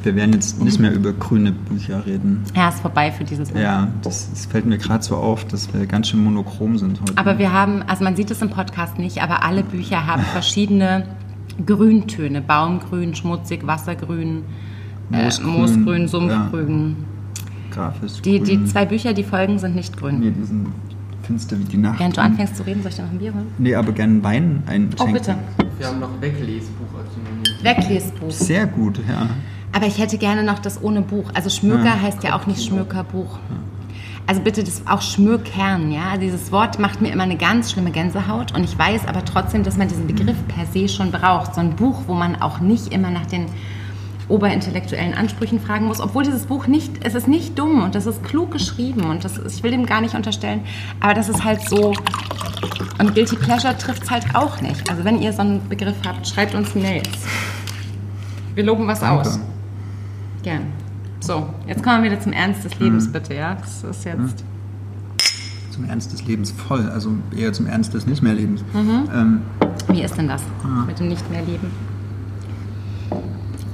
[0.03, 2.43] Wir werden jetzt nicht mehr über grüne Bücher reden.
[2.55, 3.61] Ja, ist vorbei für dieses Mal.
[3.61, 7.17] Ja, das, das fällt mir gerade so auf, dass wir ganz schön monochrom sind heute.
[7.17, 11.05] Aber wir haben, also man sieht es im Podcast nicht, aber alle Bücher haben verschiedene
[11.65, 12.41] Grüntöne.
[12.41, 14.43] Baumgrün, schmutzig, Wassergrün,
[15.09, 16.95] Moosgrün, äh, Moosgrün, Sumpfgrün.
[17.69, 18.21] Grafisch.
[18.21, 20.19] Die, die zwei Bücher, die folgen, sind nicht grün.
[20.19, 20.67] Nee, die sind
[21.23, 21.99] finster wie die Nacht.
[21.99, 23.47] Während du anfängst zu reden, soll ich dir noch ein Bier holen?
[23.57, 24.95] Nee, aber gerne Wein einschenken.
[24.99, 25.35] Oh, bitte.
[25.77, 27.63] Wir haben noch Weglesbuch als Synonym.
[27.63, 28.31] Weglesbuch.
[28.31, 29.27] Sehr gut, ja.
[29.73, 31.25] Aber ich hätte gerne noch das ohne Buch.
[31.33, 32.01] Also Schmöker Ja.
[32.01, 33.39] heißt ja auch nicht Schmökerbuch.
[34.27, 36.17] Also bitte, das auch Schmökern, ja.
[36.17, 39.77] Dieses Wort macht mir immer eine ganz schlimme Gänsehaut und ich weiß aber trotzdem, dass
[39.77, 41.55] man diesen Begriff per se schon braucht.
[41.55, 43.47] So ein Buch, wo man auch nicht immer nach den
[44.31, 48.23] oberintellektuellen Ansprüchen fragen muss, obwohl dieses Buch nicht, es ist nicht dumm und das ist
[48.23, 50.61] klug geschrieben und das, ich will dem gar nicht unterstellen,
[50.99, 51.93] aber das ist halt so,
[52.99, 54.89] und Guilty Pleasure trifft es halt auch nicht.
[54.89, 57.09] Also wenn ihr so einen Begriff habt, schreibt uns Mails.
[58.53, 59.21] Wir loben was Danke.
[59.21, 59.39] aus.
[60.43, 60.67] Gern.
[61.19, 63.55] So, jetzt kommen wir wieder zum Ernst des Lebens, bitte, ja?
[63.55, 64.43] Das ist jetzt.
[65.69, 68.63] Zum Ernst des Lebens voll, also eher zum Ernst des nicht mehr Lebens.
[68.73, 69.09] Mhm.
[69.13, 69.41] Ähm,
[69.87, 70.41] Wie ist denn das
[70.87, 71.71] mit dem Nicht mehr Leben?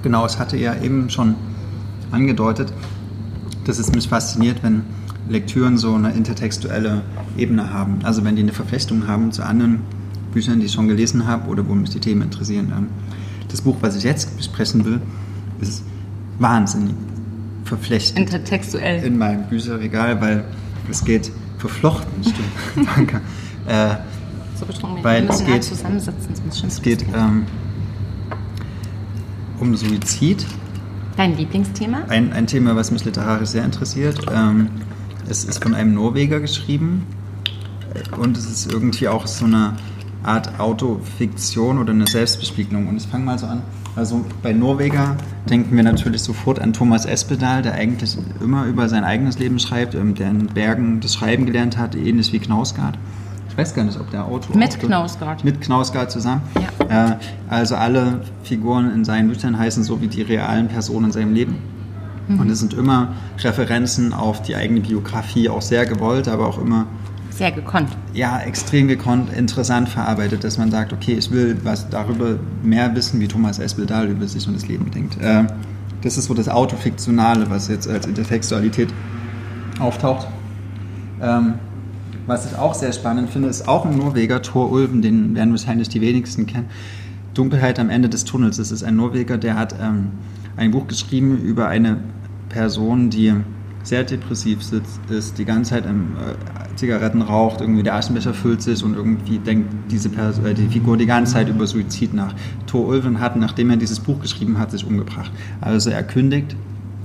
[0.07, 1.35] Genau, es hatte ja eben schon
[2.11, 2.71] angedeutet,
[3.65, 4.83] dass es mich fasziniert, wenn
[5.27, 7.01] Lektüren so eine intertextuelle
[7.37, 7.99] Ebene haben.
[8.03, 9.81] Also wenn die eine Verflechtung haben zu anderen
[10.31, 12.71] Büchern, die ich schon gelesen habe oder wo mich die Themen interessieren.
[13.49, 15.01] Das Buch, was ich jetzt besprechen will,
[15.59, 15.83] ist
[16.39, 16.93] wahnsinnig
[17.65, 19.03] verflechtet Intertextuell.
[19.03, 20.45] in meinem Bücherregal, weil
[20.89, 22.87] es geht verflochten, stimmt.
[22.95, 23.19] Danke.
[23.67, 23.95] Äh,
[24.57, 25.03] so betrunken.
[25.03, 26.33] weil wir müssen es halt geht- zusammensitzen,
[26.65, 27.43] es geht ähm,
[29.59, 30.45] um Suizid.
[31.15, 32.03] Dein Lieblingsthema?
[32.09, 34.25] Ein, ein Thema, was mich literarisch sehr interessiert.
[34.33, 34.69] Ähm,
[35.29, 37.05] es ist von einem Norweger geschrieben
[38.17, 39.73] und es ist irgendwie auch so eine
[40.23, 42.87] Art Autofiktion oder eine Selbstbespiegelung.
[42.87, 43.61] Und ich fange mal so an.
[43.95, 45.17] Also bei Norweger
[45.49, 49.95] denken wir natürlich sofort an Thomas Espedal, der eigentlich immer über sein eigenes Leben schreibt,
[49.95, 52.97] ähm, der in Bergen das Schreiben gelernt hat, ähnlich wie Knausgard.
[53.57, 55.43] Ich weiß gar nicht, ob der Autor Mit Knausgard.
[55.43, 56.43] Mit Knausgard zusammen.
[56.89, 57.15] Äh,
[57.49, 61.55] also alle Figuren in seinen Büchern heißen so wie die realen Personen in seinem Leben.
[62.29, 66.85] Und es sind immer Referenzen auf die eigene Biografie, auch sehr gewollt, aber auch immer
[67.31, 67.89] Sehr gekonnt.
[68.13, 73.19] ja, extrem gekonnt, interessant verarbeitet, dass man sagt, okay, ich will was darüber mehr wissen,
[73.19, 75.19] wie Thomas Espedal über sich und das Leben denkt.
[75.19, 75.45] Äh,
[76.03, 78.93] das ist so das Autofiktionale, was jetzt als Intertextualität
[79.79, 80.27] auftaucht.
[81.21, 81.55] Ähm,
[82.27, 85.89] was ich auch sehr spannend finde, ist auch ein Norweger, Thor Ulven, den werden wahrscheinlich
[85.89, 86.67] die wenigsten kennen.
[87.33, 88.57] Dunkelheit am Ende des Tunnels.
[88.57, 90.09] Das ist ein Norweger, der hat ähm,
[90.57, 91.97] ein Buch geschrieben über eine
[92.49, 93.33] Person, die
[93.83, 98.61] sehr depressiv sitzt, ist, die ganze Zeit ähm, äh, Zigaretten raucht, irgendwie der Aschenbecher füllt
[98.61, 102.33] sich und irgendwie denkt diese Pers äh, die Figur die ganze Zeit über Suizid nach.
[102.65, 105.31] Thor Ulven hat, nachdem er dieses Buch geschrieben hat, sich umgebracht.
[105.61, 106.55] Also er kündigt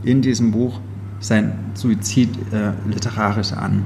[0.03, 0.81] in diesem Buch
[1.21, 3.85] sein Suizid äh, literarisch an.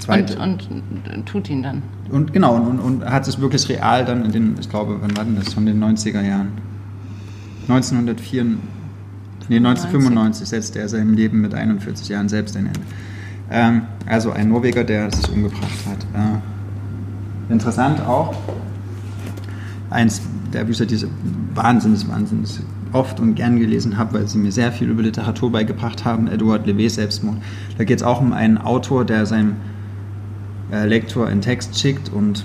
[0.00, 0.66] Und, zweite, und,
[1.14, 1.82] und tut ihn dann.
[2.10, 5.24] und genau, und, und, hat sich wirklich real dann in den, ich glaube, wann war
[5.24, 5.52] denn das?
[5.52, 6.52] Von den 90er Jahren.
[7.68, 12.80] 1904, nee, 1995 setzte er seinem Leben mit 41 Jahren selbst ein Ende.
[13.50, 16.02] Ähm, also ein Norweger, der sich umgebracht hat.
[16.14, 18.34] Äh, interessant auch,
[19.90, 20.22] eins
[20.52, 21.06] der Bücher, die ich
[21.54, 22.60] wahnsinnig, wahnsinnig
[22.92, 26.66] oft und gern gelesen habe, weil sie mir sehr viel über Literatur beigebracht haben, Edouard
[26.66, 27.36] Levé Selbstmord.
[27.78, 29.56] Da geht es auch um einen Autor, der seinem
[30.72, 32.44] äh, Lektor einen Text schickt und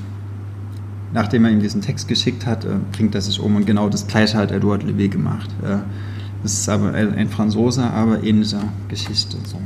[1.14, 4.08] nachdem er ihm diesen Text geschickt hat, äh, bringt er sich um und genau das
[4.08, 5.50] gleiche hat Edouard Levé gemacht.
[5.64, 5.78] Äh,
[6.44, 9.38] das ist aber ein Franzose, aber ähnlicher Geschichte.
[9.46, 9.58] So.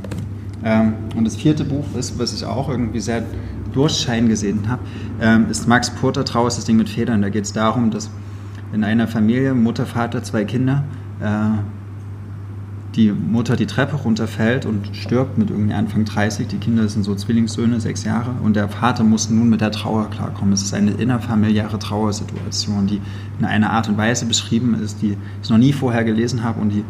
[0.64, 3.24] Ähm, und das vierte Buch ist, was ich auch irgendwie sehr
[3.74, 4.82] durchschein gesehen habe,
[5.22, 7.22] ähm, ist Max Porter Trauer ist das Ding mit Federn.
[7.22, 8.10] Da geht es darum, dass
[8.72, 10.84] in einer Familie, Mutter, Vater, zwei Kinder,
[11.20, 11.26] äh,
[12.96, 16.48] die Mutter die Treppe runterfällt und stirbt mit irgendwie Anfang 30.
[16.48, 18.32] Die Kinder sind so Zwillingssöhne, sechs Jahre.
[18.44, 20.54] Und der Vater muss nun mit der Trauer klarkommen.
[20.54, 23.00] Es ist eine innerfamiliäre Trauersituation, die
[23.38, 26.70] in einer Art und Weise beschrieben ist, die ich noch nie vorher gelesen habe und
[26.70, 26.84] die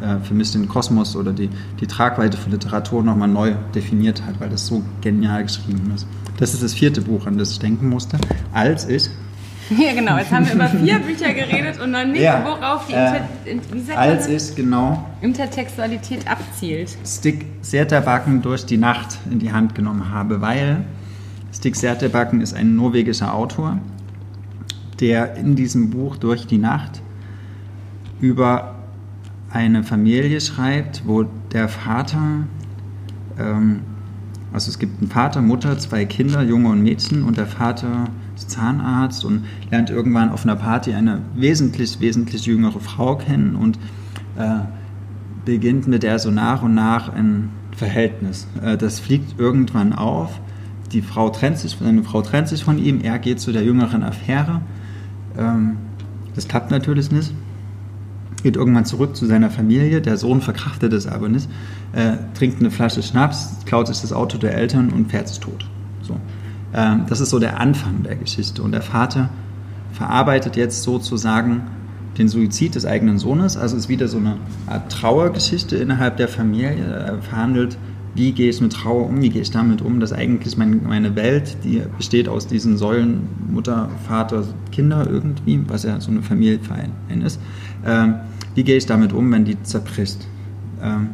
[0.00, 4.40] äh, für mich den Kosmos oder die, die Tragweite von Literatur nochmal neu definiert hat,
[4.40, 6.06] weil das so genial geschrieben ist.
[6.38, 8.18] Das ist das vierte Buch, an das ich denken musste,
[8.52, 9.10] als ich
[9.78, 10.18] Ja, genau.
[10.18, 13.74] Jetzt haben wir über vier Bücher geredet und noch nicht, Ja, worauf die äh, Inter
[13.74, 16.96] wie sagt als ich genau Intertextualität abzielt.
[17.06, 20.84] Stick Serterbacken durch die Nacht in die Hand genommen habe, weil
[21.52, 23.78] Stick Serterbacken ist ein norwegischer Autor,
[24.98, 27.02] der in diesem Buch durch die Nacht
[28.20, 28.74] über
[29.52, 32.44] eine Familie schreibt, wo der Vater,
[33.38, 33.80] ähm,
[34.52, 38.19] also es gibt einen Vater, Mutter, zwei Kinder, Junge und Mädchen und der Vater ist
[38.46, 43.78] Zahnarzt und lernt irgendwann auf einer Party eine wesentlich, wesentlich jüngere Frau kennen und
[44.36, 44.60] äh,
[45.44, 48.46] beginnt mit der so nach und nach ein Verhältnis.
[48.62, 50.40] Äh, das fliegt irgendwann auf.
[50.92, 54.02] Die Frau trennt sich, seine Frau trennt sich von ihm, er geht zu der jüngeren
[54.02, 54.60] Affäre.
[55.38, 55.76] Ähm,
[56.34, 57.32] das klappt natürlich nicht.
[58.42, 61.48] Geht irgendwann zurück zu seiner Familie, der Sohn verkraftet es aber nicht,
[61.92, 65.66] äh, trinkt eine Flasche Schnaps, klaut sich das Auto der Eltern und fährt sich tot.
[66.00, 66.16] So.
[66.74, 68.62] Ähm, das ist so der Anfang der Geschichte.
[68.62, 69.30] Und der Vater
[69.92, 71.62] verarbeitet jetzt sozusagen
[72.18, 73.56] den Suizid des eigenen Sohnes.
[73.56, 76.84] Also ist wieder so eine Art Trauergeschichte innerhalb der Familie.
[76.84, 77.76] Er verhandelt,
[78.14, 81.14] wie gehe ich mit Trauer um, wie gehe ich damit um, dass eigentlich mein, meine
[81.14, 86.92] Welt, die besteht aus diesen Säulen Mutter, Vater, Kinder irgendwie, was ja so eine Familienverein
[87.24, 87.40] ist.
[87.86, 88.16] Ähm,
[88.54, 90.26] wie gehe ich damit um, wenn die zerbricht?
[90.82, 91.10] Ähm,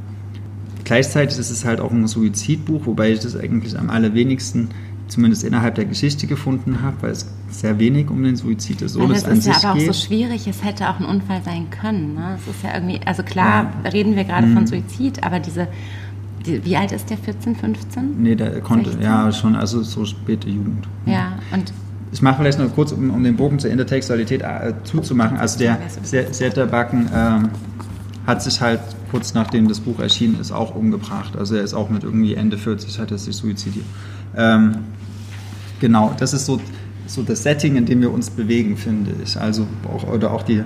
[0.84, 4.70] gleichzeitig ist es halt auch ein Suizidbuch, wobei ich das eigentlich am allerwenigsten
[5.08, 9.22] zumindest innerhalb der Geschichte gefunden habe, weil es sehr wenig um den Suizid des Sohnes
[9.22, 9.86] das an ist ja sich aber auch geht.
[9.94, 12.14] so schwierig, es hätte auch ein Unfall sein können.
[12.14, 12.36] Ne?
[12.40, 15.68] Es ist ja irgendwie, also klar reden wir gerade von Suizid, aber diese,
[16.44, 18.22] die, wie alt ist der, 14, 15?
[18.22, 19.04] Nee, der konnte, 16?
[19.04, 20.88] ja, schon, also so späte Jugend.
[21.06, 21.72] Ja, und
[22.12, 25.36] Ich mache vielleicht noch kurz, um, um den Bogen zur Intertextualität äh, zuzumachen.
[25.38, 27.48] Also der Se- Setterbacken ähm,
[28.26, 28.80] hat sich halt
[29.12, 31.36] kurz nachdem das Buch erschienen ist auch umgebracht.
[31.36, 33.84] Also er ist auch mit irgendwie Ende 40 hat er sich suizidiert.
[34.36, 34.78] Ähm,
[35.80, 36.60] genau, das ist so,
[37.06, 39.38] so das Setting, in dem wir uns bewegen, finde ich.
[39.40, 40.62] Also auch, oder auch die,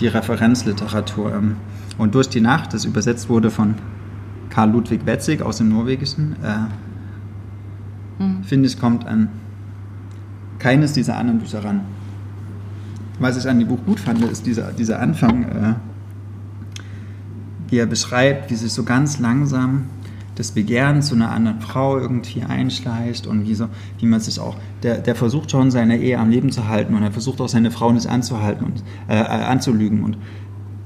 [0.00, 1.34] die Referenzliteratur.
[1.34, 1.56] Ähm,
[1.98, 3.74] und durch die Nacht, das übersetzt wurde von
[4.48, 6.66] Karl Ludwig Wetzig aus dem Norwegischen, äh,
[8.42, 9.28] finde ich, kommt an
[10.58, 11.82] keines dieser anderen Bücher ran.
[13.18, 15.74] Was ich an dem Buch gut fand, ist dieser, dieser Anfang, äh,
[17.68, 19.84] wie er beschreibt, wie sich so ganz langsam
[20.34, 23.66] das Begehren zu einer anderen Frau irgendwie einschleicht und wie, so,
[23.98, 27.02] wie man sich auch, der, der versucht schon seine Ehe am Leben zu halten und
[27.02, 30.16] er versucht auch seine Frau nicht anzuhalten und äh, äh, anzulügen und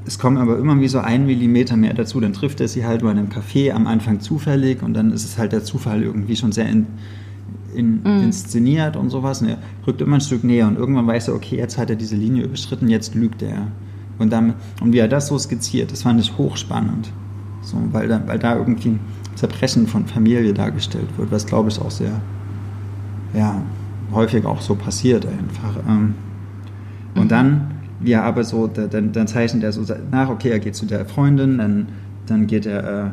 [0.07, 3.03] es kommen aber immer wie so ein Millimeter mehr dazu, dann trifft er sie halt
[3.03, 6.53] bei einem Café am Anfang zufällig und dann ist es halt der Zufall irgendwie schon
[6.53, 6.87] sehr in,
[7.75, 9.41] in, inszeniert und sowas.
[9.41, 11.97] Und er rückt immer ein Stück näher und irgendwann weiß er, okay, jetzt hat er
[11.97, 13.69] diese Linie überschritten, jetzt lügt er.
[14.19, 17.11] Und, dann, und wie er das so skizziert, das fand ich hochspannend.
[17.63, 18.99] So, weil, da, weil da irgendwie
[19.35, 22.21] Zerbrechen von Familie dargestellt wird, was glaube ich auch sehr,
[23.35, 23.63] ja,
[24.13, 25.77] häufig auch so passiert einfach.
[25.89, 26.15] Ähm,
[27.17, 27.71] Und dann,
[28.05, 31.05] er aber so, da- dann, dann zeichnet er so nach, okay, er geht zu der
[31.07, 31.87] Freundin, dann,
[32.27, 33.11] dann geht er, äh,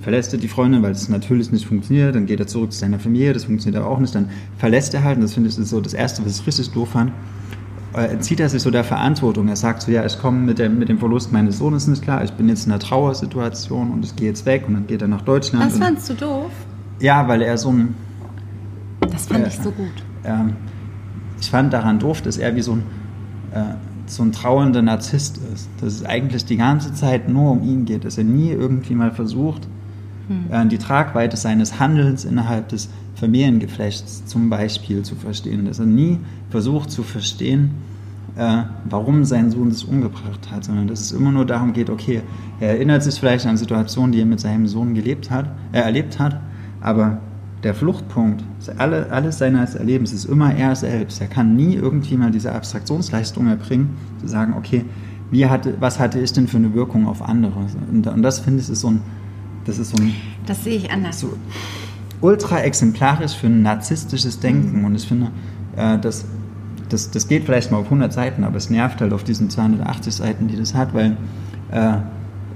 [0.00, 2.98] verlässt er die Freundin, weil es natürlich nicht funktioniert, dann geht er zurück zu seiner
[2.98, 5.80] Familie, das funktioniert aber auch nicht, dann verlässt er halt, und das finde ich so
[5.80, 7.12] das Erste, was ich richtig doof fand,
[7.94, 9.48] entzieht er sich so der Verantwortung.
[9.48, 12.22] Er sagt so, ja, ich komme mit, dem- mit dem Verlust meines Sohnes nicht klar,
[12.24, 15.08] ich bin jetzt in einer Trauersituation und ich gehe jetzt weg und dann geht er
[15.08, 15.64] nach Deutschland.
[15.72, 16.50] das fandst du doof?
[17.00, 17.94] ja, weil er so ein,
[19.10, 19.46] Das fand Ja.
[19.48, 19.92] ich so gut.
[20.24, 20.54] ähm,
[21.40, 22.82] ich fand daran doof, dass er wie so ein,
[23.52, 23.62] äh,
[24.06, 25.68] so ein trauernder Narzisst ist.
[25.80, 29.10] Dass es eigentlich die ganze Zeit nur um ihn geht, dass er nie irgendwie mal
[29.12, 29.66] versucht,
[30.50, 32.88] äh, die Tragweite seines Handelns innerhalb des
[33.20, 35.66] Familiengeflechts zum Beispiel zu verstehen.
[35.66, 36.18] Dass er nie
[36.48, 37.70] versucht zu verstehen,
[38.36, 42.22] äh, warum sein Sohn es umgebracht hat, sondern dass es immer nur darum geht, okay,
[42.58, 46.18] er erinnert sich vielleicht an Situationen, die er mit seinem Sohn gelebt hat, äh, erlebt
[46.18, 46.40] hat,
[46.80, 47.20] aber
[47.62, 48.42] der Fluchtpunkt,
[48.78, 51.20] alle, alles seines Erlebens ist immer er selbst.
[51.20, 54.86] Er kann nie irgendwie mal diese Abstraktionsleistung erbringen, zu sagen, okay,
[55.30, 57.66] wie hatte, was hatte ich denn für eine Wirkung auf andere?
[57.90, 59.02] Und, und das finde ich ist so ein,
[59.66, 60.14] das ist so ein
[60.46, 61.20] Das sehe ich anders.
[61.20, 61.34] so
[62.20, 64.84] ultra exemplarisch für ein narzisstisches Denken.
[64.84, 65.30] Und ich finde,
[65.76, 66.24] äh, das,
[66.88, 70.14] das, das geht vielleicht mal auf 100 Seiten, aber es nervt halt auf diesen 280
[70.14, 71.16] Seiten, die das hat, weil,
[71.70, 71.96] äh,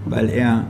[0.07, 0.67] weil er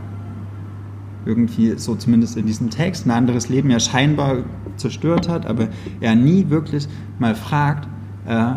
[1.26, 4.38] irgendwie so zumindest in diesem Text ein anderes Leben ja scheinbar
[4.76, 5.68] zerstört hat, aber
[6.00, 6.86] er nie wirklich
[7.18, 7.88] mal fragt,
[8.26, 8.52] äh,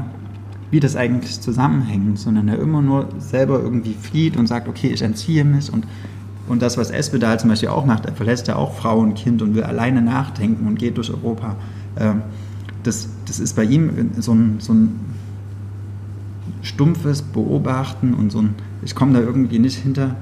[0.69, 5.01] wie das eigentlich zusammenhängt, sondern er immer nur selber irgendwie flieht und sagt, okay, ich
[5.01, 5.87] entziehe mich und,
[6.47, 9.41] und das, was Espedal zum Beispiel auch macht, er verlässt ja auch Frau und Kind
[9.41, 11.55] und will alleine nachdenken und geht durch Europa.
[11.99, 12.21] Ähm,
[12.83, 14.99] das, das ist bei ihm so ein, so ein
[16.61, 20.15] stumpfes Beobachten und so ein, ich komme da irgendwie nicht hinter,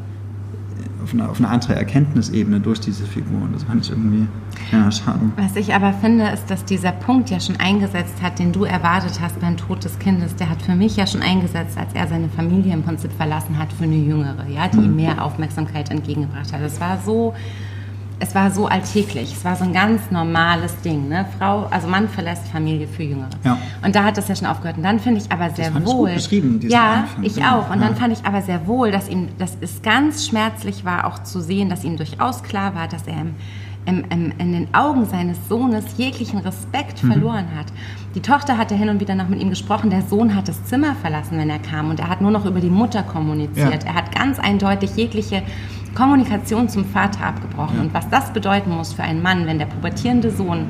[1.05, 3.43] auf eine, auf eine andere Erkenntnisebene durch diese Figur.
[3.43, 4.27] Und das fand ich irgendwie
[4.71, 5.19] ja, schade.
[5.37, 9.21] Was ich aber finde, ist, dass dieser Punkt ja schon eingesetzt hat, den du erwartet
[9.21, 10.35] hast beim Tod des Kindes.
[10.35, 13.71] Der hat für mich ja schon eingesetzt, als er seine Familie im Prinzip verlassen hat
[13.71, 16.61] für eine Jüngere, ja, die ihm mehr Aufmerksamkeit entgegengebracht hat.
[16.61, 17.35] Das war so
[18.19, 21.09] es war so alltäglich, es war so ein ganz normales Ding.
[21.09, 21.25] Ne?
[21.37, 23.29] Frau, also Mann verlässt Familie für Jüngere.
[23.43, 23.57] Ja.
[23.83, 24.77] Und da hat das ja schon aufgehört.
[24.77, 26.09] Und dann finde ich aber sehr das wohl.
[26.09, 27.23] Gut beschrieben, ja, Anfang.
[27.23, 27.69] ich auch.
[27.69, 27.87] Und ja.
[27.87, 31.41] dann fand ich aber sehr wohl, dass ihm, dass es ganz schmerzlich war, auch zu
[31.41, 33.35] sehen, dass ihm durchaus klar war, dass er im,
[33.85, 37.11] im, im, in den Augen seines Sohnes jeglichen Respekt mhm.
[37.11, 37.67] verloren hat.
[38.15, 39.89] Die Tochter hatte hin und wieder noch mit ihm gesprochen.
[39.89, 41.89] Der Sohn hat das Zimmer verlassen, wenn er kam.
[41.89, 43.83] Und er hat nur noch über die Mutter kommuniziert.
[43.83, 43.89] Ja.
[43.89, 45.43] Er hat ganz eindeutig jegliche
[45.95, 47.77] Kommunikation zum Vater abgebrochen.
[47.77, 47.81] Ja.
[47.83, 50.67] Und was das bedeuten muss für einen Mann, wenn der pubertierende Sohn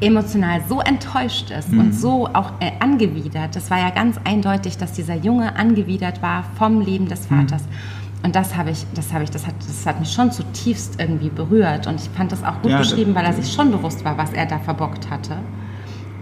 [0.00, 1.80] emotional so enttäuscht ist mhm.
[1.80, 3.56] und so auch äh, angewidert.
[3.56, 7.40] Das war ja ganz eindeutig, dass dieser Junge angewidert war vom Leben des mhm.
[7.40, 7.62] Vaters.
[7.62, 8.04] Mhm.
[8.24, 11.28] Und das habe ich, das habe ich, das hat, das hat mich schon zutiefst irgendwie
[11.28, 11.86] berührt.
[11.86, 14.32] Und ich fand das auch gut ja, beschrieben, weil er sich schon bewusst war, was
[14.32, 15.36] er da verbockt hatte.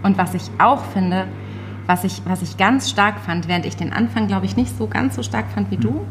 [0.03, 1.27] Und was ich auch finde,
[1.87, 4.87] was ich, was ich ganz stark fand, während ich den Anfang, glaube ich, nicht so
[4.87, 5.81] ganz so stark fand wie mhm.
[5.81, 6.01] du,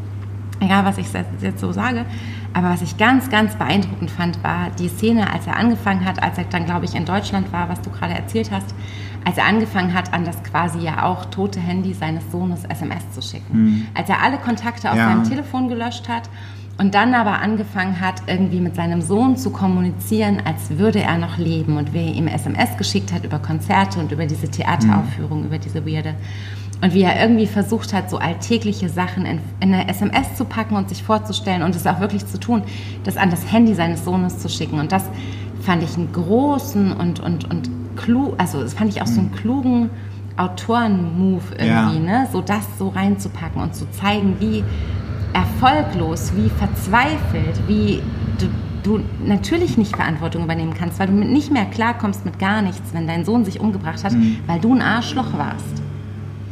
[0.63, 1.07] egal was ich
[1.41, 2.05] jetzt so sage,
[2.53, 6.37] aber was ich ganz, ganz beeindruckend fand, war die Szene, als er angefangen hat, als
[6.37, 8.73] er dann, glaube ich, in Deutschland war, was du gerade erzählt hast,
[9.25, 13.21] als er angefangen hat, an das quasi ja auch tote Handy seines Sohnes SMS zu
[13.21, 13.63] schicken.
[13.63, 13.87] Mhm.
[13.93, 15.07] Als er alle Kontakte auf ja.
[15.07, 16.29] seinem Telefon gelöscht hat
[16.77, 21.37] und dann aber angefangen hat, irgendwie mit seinem Sohn zu kommunizieren, als würde er noch
[21.37, 25.45] leben und wer ihm SMS geschickt hat über Konzerte und über diese Theateraufführung, mhm.
[25.47, 26.15] über diese weirde
[26.83, 30.75] und wie er irgendwie versucht hat, so alltägliche Sachen in, in, eine SMS zu packen
[30.75, 32.61] und sich vorzustellen und es auch wirklich zu tun,
[33.05, 34.81] das an das Handy seines Sohnes zu schicken.
[34.81, 35.05] Und das
[35.61, 39.31] fand ich einen großen und, und, und klug, also das fand ich auch so einen
[39.31, 39.91] klugen
[40.35, 41.65] Autoren-Move irgendwie,
[42.05, 42.23] ja.
[42.23, 42.27] ne?
[42.33, 44.61] so das so reinzupacken und zu zeigen, wie
[45.31, 48.01] erfolglos, wie verzweifelt, wie
[48.39, 48.49] du,
[48.83, 53.07] du natürlich nicht Verantwortung übernehmen kannst, weil du nicht mehr klarkommst mit gar nichts, wenn
[53.07, 54.39] dein Sohn sich umgebracht hat, mhm.
[54.47, 55.81] weil du ein Arschloch warst.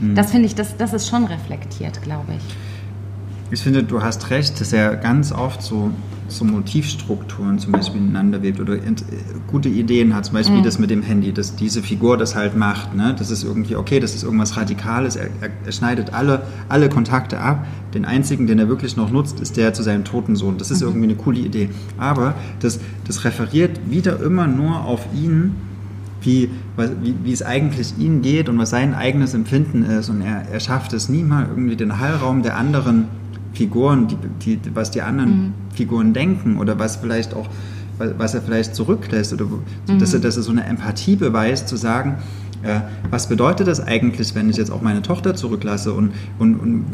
[0.02, 0.16] Mhm.
[0.16, 2.56] Das finde ich, das, das ist schon reflektiert, glaube ich.
[3.52, 5.92] Ich finde, du hast recht, dass er ganz oft so,
[6.30, 8.78] so Motivstrukturen zum Beispiel ineinander webt oder
[9.48, 10.64] gute Ideen hat, zum Beispiel mhm.
[10.64, 12.96] das mit dem Handy, dass diese Figur das halt macht.
[12.96, 13.14] Ne?
[13.20, 17.40] Das ist irgendwie, okay, das ist irgendwas Radikales, er, er, er, schneidet alle, alle Kontakte
[17.42, 17.68] ab.
[17.94, 20.58] Den einzigen, den er wirklich noch nutzt, ist der zu seinem toten Sohn.
[20.58, 20.88] Das ist mhm.
[20.88, 21.70] irgendwie eine coole Idee.
[21.98, 25.56] Aber das, das referiert wieder immer nur auf ihn
[26.22, 30.10] wie, wie, wie es eigentlich ihm geht und was sein eigenes Empfinden ist.
[30.10, 33.08] Und er, er schafft es nie mal irgendwie den Hallraum der anderen
[33.54, 35.54] Figuren, die, die, was die anderen mhm.
[35.74, 37.48] Figuren denken oder was vielleicht auch,
[37.98, 40.00] was er vielleicht zurücklässt oder mhm.
[40.00, 42.18] dass, er, dass er so eine Empathie beweist, zu sagen,
[42.64, 46.86] äh, was bedeutet das eigentlich, wenn ich jetzt auch meine Tochter zurücklasse und, und, und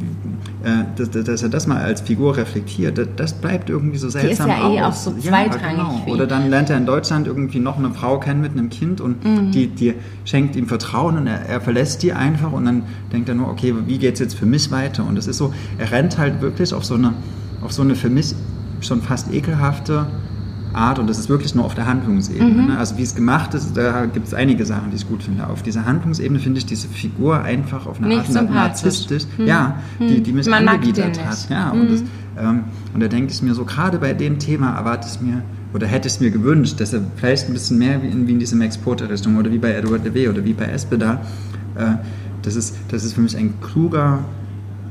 [0.63, 4.47] äh, dass, dass, er das mal als Figur reflektiert, das, das bleibt irgendwie so seltsam
[4.47, 5.77] Die ist ja eh auch so zweitrangig.
[5.77, 6.03] Ja, genau.
[6.07, 9.23] Oder dann lernt er in Deutschland irgendwie noch eine Frau kennen mit einem Kind und
[9.23, 9.51] mhm.
[9.51, 9.93] die, die
[10.25, 13.73] schenkt ihm Vertrauen und er, er, verlässt die einfach und dann denkt er nur, okay,
[13.85, 15.05] wie geht es jetzt für mich weiter?
[15.05, 17.13] Und es ist so, er rennt halt wirklich auf so eine,
[17.61, 18.35] auf so eine für mich
[18.79, 20.07] schon fast ekelhafte
[20.77, 22.49] Art und das ist wirklich nur auf der Handlungsebene.
[22.49, 22.67] Mhm.
[22.67, 22.77] Ne?
[22.77, 25.47] Also wie es gemacht ist, da gibt es einige Sachen, die ich gut finde.
[25.47, 29.45] Auf dieser Handlungsebene finde ich diese Figur einfach auf eine Nicht Art narzisstisch, mhm.
[29.45, 31.49] ja, die, die mich Man hat.
[31.49, 31.81] Ja, mhm.
[31.81, 32.03] und, das,
[32.39, 32.63] ähm,
[32.93, 35.41] und da denke ich mir so, gerade bei dem Thema erwarte ich mir
[35.73, 38.31] oder hätte ich es mir gewünscht, dass er vielleicht ein bisschen mehr wie in, wie
[38.31, 41.21] in diese Max Porter-Richtung oder wie bei Edward Levy oder wie bei Espeda,
[41.75, 41.95] äh,
[42.41, 44.19] das, ist, das ist für mich ein kluger,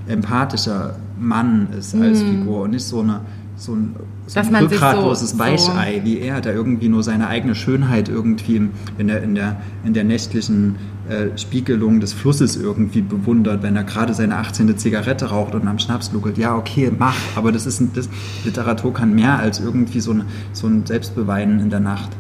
[0.07, 2.29] empathischer Mann ist als mhm.
[2.29, 3.21] Figur und nicht so eine
[3.57, 3.97] so ein,
[4.27, 8.69] so ein rückgratloses so, Weichei, so wie er, der irgendwie nur seine eigene Schönheit irgendwie
[8.99, 10.77] in der, in der, in der nächtlichen
[11.09, 14.77] äh, Spiegelung des Flusses irgendwie bewundert, wenn er gerade seine 18.
[14.77, 16.39] Zigarette raucht und am Schnaps luckelt.
[16.39, 18.09] Ja, okay, mach, aber das ist das,
[18.45, 22.11] Literatur kann mehr als irgendwie so ein, so ein Selbstbeweinen in der Nacht.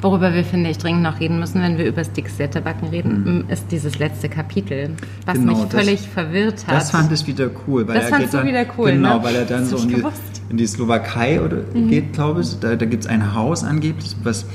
[0.00, 3.50] Worüber wir, finde ich, dringend noch reden müssen, wenn wir über Sticks Backen reden, mhm.
[3.50, 4.90] ist dieses letzte Kapitel,
[5.24, 6.76] was genau, mich völlig das, verwirrt hat.
[6.76, 7.88] Das fand ich wieder cool.
[7.88, 9.24] Weil das fandst du wieder cool, Genau, ne?
[9.24, 10.02] weil er dann so die,
[10.48, 11.88] in die, Slowakei oder, mhm.
[11.88, 12.58] geht, glaube ich.
[12.58, 14.46] Da, da gibt es ein Haus angeblich, was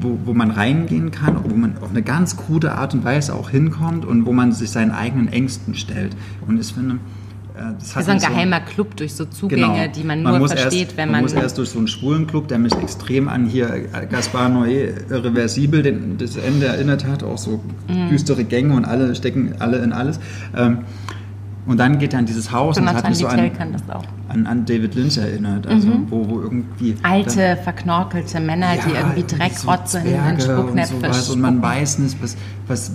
[0.00, 3.50] wo, wo man reingehen kann, wo man auf eine ganz krude Art und Weise auch
[3.50, 6.16] hinkommt und wo man sich seinen eigenen Ängsten stellt.
[6.46, 6.96] Und ich finde,
[7.56, 9.92] äh, das, ist ein geheimer so, Club durch so Zugänge, genau.
[9.94, 11.22] die man nur man versteht, erst, wenn man.
[11.22, 14.48] Man muss erst durch so einen schwulen Club, der mich extrem an hier äh, Gaspar
[14.48, 18.10] Noé Reversibel, den, das Ende erinnert hat, auch so mm.
[18.10, 20.20] düstere Gänge und alle stecken alle in alles.
[20.54, 20.80] Ähm,
[21.66, 23.82] und dann geht er in dieses Haus Jonathan und hat mich so an, kann das
[23.90, 24.04] auch.
[24.28, 25.66] An, an David Lynch erinnert.
[25.66, 26.06] Also Mhm.
[26.10, 26.94] wo, wo irgendwie.
[27.02, 31.28] Alte, verknorkelte Männer, die irgendwie Dreckrotze in den Spucknäpfe und, sowas.
[31.30, 32.92] und man weiß nicht, was, was,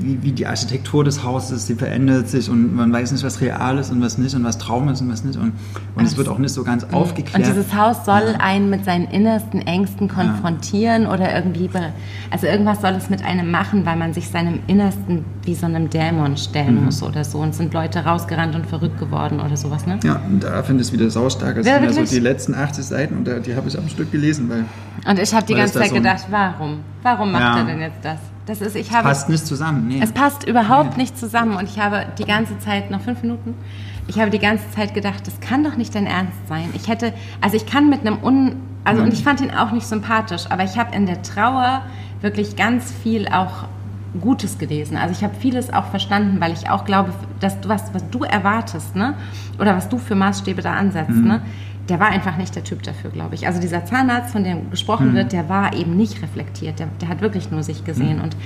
[0.00, 3.40] wie, wie die Architektur des Hauses ist, die verändert sich und man weiß nicht, was
[3.42, 5.52] real ist und was nicht und was Traum ist und was nicht und,
[5.94, 7.46] und es wird auch nicht so ganz aufgeklärt.
[7.46, 11.68] Und dieses Haus soll einen mit seinen innersten Ängsten konfrontieren oder irgendwie,
[12.30, 15.90] also irgendwas soll es mit einem machen, weil man sich seinem Innersten wie so einem
[15.90, 16.84] Dämon stellen Mhm.
[16.86, 17.38] muss oder so.
[17.38, 19.98] Und sind Leute rausgerannt und verrückt geworden oder sowas, ne?
[20.04, 21.56] ja, und da finde ich es wieder saustark.
[21.56, 22.10] Das Ja, sind ja so wirklich?
[22.10, 24.64] die letzten 80 Seiten und da, die habe ich am Stück gelesen, weil
[25.10, 26.80] Und ich habe die es ganze Zeit so gedacht, warum?
[27.02, 27.58] Warum macht Ja.
[27.58, 28.18] er denn jetzt das?
[28.46, 29.88] Das ist, ich habe, passt nicht zusammen.
[29.88, 30.00] Nee.
[30.02, 33.54] es passt überhaupt nicht zusammen und ich habe die ganze Zeit, noch fünf Minuten,
[34.06, 36.68] ich habe die ganze Zeit gedacht, das kann doch nicht dein Ernst sein.
[36.74, 39.06] Ich hätte, also ich kann mit einem Un, also Mhm.
[39.08, 41.82] und ich fand ihn auch nicht sympathisch, aber ich habe in der Trauer
[42.20, 43.64] wirklich ganz viel auch
[44.20, 44.96] Gutes gelesen.
[44.96, 48.20] Also ich habe vieles auch verstanden, weil ich auch glaube, dass du was, was du
[48.24, 49.14] erwartest, ne,
[49.58, 51.28] oder was du für Maßstäbe da ansetzt, Mhm.
[51.28, 51.40] ne,
[51.88, 53.46] der war einfach nicht der Typ dafür, glaube ich.
[53.46, 55.14] Also dieser Zahnarzt, von dem gesprochen Mhm.
[55.16, 56.78] wird, der war eben nicht reflektiert.
[56.78, 58.20] Der, der hat wirklich nur sich gesehen.
[58.20, 58.36] Und,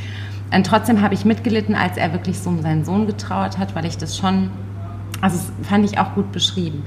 [0.53, 3.85] und trotzdem habe ich mitgelitten, als er wirklich so um seinen Sohn getrauert hat, weil
[3.85, 4.51] ich das schon,
[5.21, 6.83] also das fand ich auch gut beschrieben.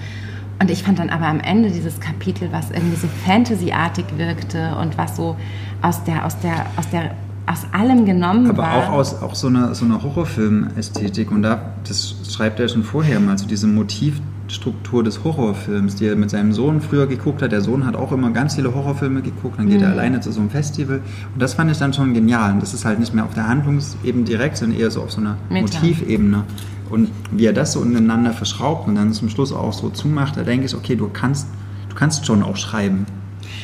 [0.59, 4.97] Und ich fand dann aber am Ende dieses Kapitel, was irgendwie so Fantasy-artig wirkte und
[4.97, 5.38] was so
[5.82, 7.11] aus der, aus der, aus der,
[7.47, 8.73] aus allem genommen Aber war.
[8.77, 13.19] auch aus auch so einer so eine Horrorfilm-Ästhetik und da, das schreibt er schon vorher
[13.19, 17.51] mal, so diese Motivstruktur des Horrorfilms, die er mit seinem Sohn früher geguckt hat.
[17.51, 19.83] Der Sohn hat auch immer ganz viele Horrorfilme geguckt, dann geht Mhm.
[19.85, 21.01] er alleine zu so einem Festival
[21.33, 22.53] und das fand ich dann schon genial.
[22.53, 25.21] Und das ist halt nicht mehr auf der Handlungsebene direkt, sondern eher so auf so
[25.21, 25.37] einer.
[25.49, 26.43] Motivebene.
[26.89, 30.43] Und wie er das so ineinander verschraubt und dann zum Schluss auch so zumacht, da
[30.43, 31.47] denke ich, okay, du kannst,
[31.89, 33.05] du kannst schon auch schreiben.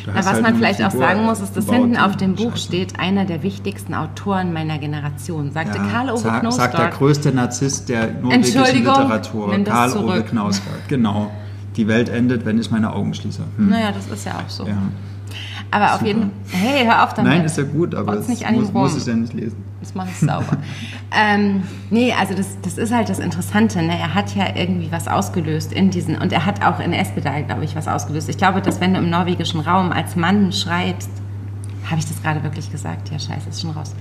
[0.05, 2.51] Na, was halt man vielleicht auch Figur sagen muss, ist, dass hinten auf dem Buch
[2.51, 2.65] scheiße.
[2.65, 7.89] steht, einer der wichtigsten Autoren meiner Generation, sagte Ja, Karl-Ove sag, sagt der größte Narzisst
[7.89, 10.27] der norwegischen Literatur, Karl-Ove zurück.
[10.27, 10.87] Knausgard.
[10.87, 11.31] Genau.
[11.75, 13.43] Die Welt endet, wenn ich meine Augen schließe.
[13.57, 13.69] Hm.
[13.69, 14.65] Naja, das ist ja auch so.
[14.65, 14.77] Ja.
[15.71, 16.07] Aber auf Super.
[16.07, 17.33] jeden Hey, hör auf damit.
[17.33, 19.63] Nein, ist ja gut, aber das nicht muss, muss ich ja nicht lesen.
[19.81, 20.57] Das mache ich sauber.
[21.15, 23.81] ähm, nee, also das, das ist halt das Interessante.
[23.81, 23.97] Ne?
[23.99, 27.65] Er hat ja irgendwie was ausgelöst in diesen, und er hat auch in Espedal, glaube
[27.65, 28.29] ich, was ausgelöst.
[28.29, 31.09] Ich glaube, dass wenn du im norwegischen Raum als Mann schreibst,
[31.89, 33.09] habe ich das gerade wirklich gesagt?
[33.11, 33.93] Ja, scheiße, ist schon raus.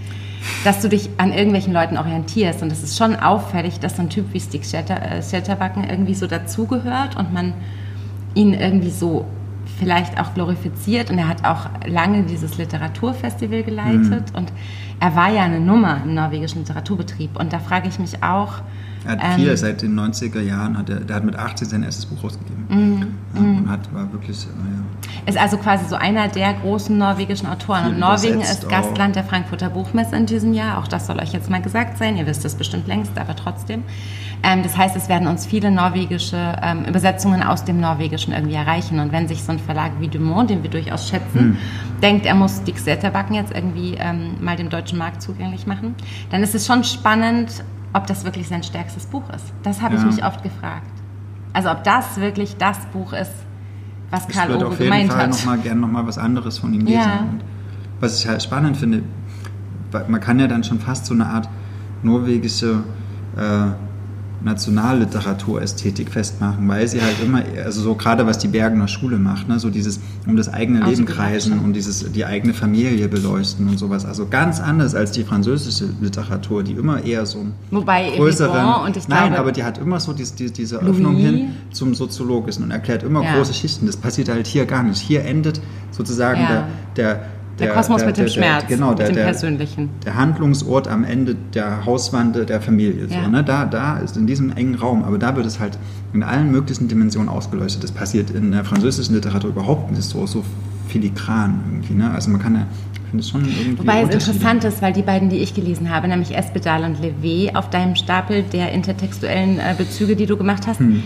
[0.64, 2.62] Dass du dich an irgendwelchen Leuten orientierst.
[2.62, 6.14] Und es ist schon auffällig, dass so ein Typ wie Stig Schetter, äh, Schetterbacken irgendwie
[6.14, 7.54] so dazugehört und man
[8.34, 9.24] ihn irgendwie so
[9.78, 14.52] vielleicht auch glorifiziert und er hat auch lange dieses Literaturfestival geleitet und
[15.00, 17.38] er war ja eine Nummer im norwegischen Literaturbetrieb.
[17.38, 18.62] Und da frage ich mich auch,
[19.06, 21.82] Er hat Ähm, viel seit den 90er Jahren, hat er, der hat mit 18 sein
[21.82, 22.64] erstes Buch rausgegeben.
[22.68, 25.28] Mhm, ja, und hat, war wirklich, äh, ja.
[25.30, 28.68] ist also quasi so einer der großen norwegischen Autoren Viel und Norwegen ist.
[28.68, 32.16] Gastland der Frankfurter Buchmesse in diesem Jahr, auch das soll euch jetzt mal gesagt sein,
[32.16, 33.84] ihr wisst es bestimmt längst, aber trotzdem.
[34.42, 38.98] Ähm, das heißt, es werden uns viele norwegische ähm, Übersetzungen aus dem Norwegischen irgendwie erreichen
[39.00, 41.56] und wenn sich so ein Verlag wie Dumont, den wir durchaus schätzen, Hm.
[42.02, 45.94] denkt, er muss Dick Zetterbacken jetzt irgendwie ähm, mal dem deutschen Markt zugänglich machen,
[46.30, 47.62] dann ist es schon spannend,
[47.96, 49.52] ob das wirklich sein stärkstes Buch ist.
[49.62, 50.06] Das habe ich Ja.
[50.06, 50.90] mich oft gefragt.
[51.52, 53.32] Also ob das wirklich das Buch ist,
[54.10, 55.30] was Ich Karl würde Ove auf jeden gemeint Fall hat.
[55.30, 56.92] noch mal gerne noch mal was anderes von ihm lesen.
[57.00, 57.24] Ja.
[58.00, 59.02] Was ich halt spannend finde,
[60.08, 61.48] man kann ja dann schon fast so eine Art
[62.02, 62.82] norwegische
[63.36, 63.66] äh,
[64.44, 69.58] Nationalliteraturästhetik festmachen, weil sie halt immer, also so gerade was die Bergener Schule macht, ne,
[69.58, 74.04] so dieses um das eigene Leben kreisen und dieses die eigene Familie beleuchten und sowas.
[74.04, 78.84] Also ganz anders als die französische Literatur, die immer eher so Wobei größeren.
[78.84, 81.24] Und ich nein, glaube- aber die hat immer so diese, diese, diese Öffnung Louis.
[81.24, 83.36] hin zum Soziologischen und erklärt immer Ja.
[83.36, 83.86] große Schichten.
[83.86, 84.98] Das passiert halt hier gar nicht.
[85.00, 85.60] Hier endet
[85.90, 86.48] sozusagen Ja.
[86.48, 86.66] der,
[86.96, 87.22] der,
[87.58, 89.88] Der Kosmos mit dem Schmerz, genau, der, mit dem der, Persönlichen.
[90.04, 93.08] der Handlungsort am Ende der Hauswand der Familie.
[93.08, 93.28] So, Ja.
[93.28, 93.42] ne?
[93.42, 95.78] da, da ist in diesem engen Raum, aber da wird es halt
[96.12, 97.82] in allen möglichen Dimensionen ausgeleuchtet.
[97.82, 100.44] Das passiert in der französischen Literatur überhaupt nicht so, so
[100.88, 101.94] filigran irgendwie.
[101.94, 102.10] Ne?
[102.10, 102.66] Also man kann ja.
[103.78, 107.54] Wobei es interessant ist, weil die beiden, die ich gelesen habe, nämlich Espedal und Levé,
[107.54, 111.02] auf deinem Stapel der intertextuellen äh, Bezüge, die du gemacht hast, Hm.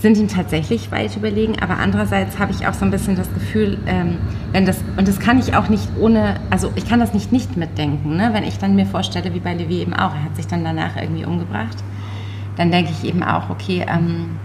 [0.00, 1.58] Sind ihm tatsächlich weit überlegen.
[1.60, 4.18] Aber andererseits habe ich auch so ein bisschen das Gefühl, ähm,
[4.52, 7.56] wenn das, und das kann ich auch nicht ohne, also ich kann das nicht nicht
[7.56, 8.30] mitdenken, ne?
[8.32, 10.96] wenn ich dann mir vorstelle, wie bei Levé eben auch, er hat sich dann danach
[10.96, 11.76] irgendwie umgebracht,
[12.56, 14.36] dann denke ich eben auch, okay, ähm,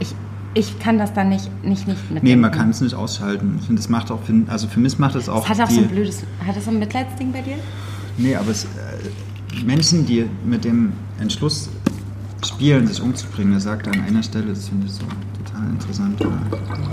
[0.00, 0.14] ich,
[0.54, 2.26] ich kann das dann nicht nicht, nicht mitdenken.
[2.26, 3.56] Nee, man kann es nicht ausschalten.
[3.60, 5.44] Ich finde, das macht auch, für, also für mich macht es auch.
[5.44, 7.56] Es hat auch die, so ein blödes, hat das so ein Mitleidsding bei dir?
[8.18, 11.70] Nee, aber es, äh, Menschen, die mit dem Entschluss
[12.46, 15.04] spielen, sich umzubringen, er sagt an einer Stelle, das finde ich so
[15.44, 16.20] total interessant.
[16.20, 16.38] Oder,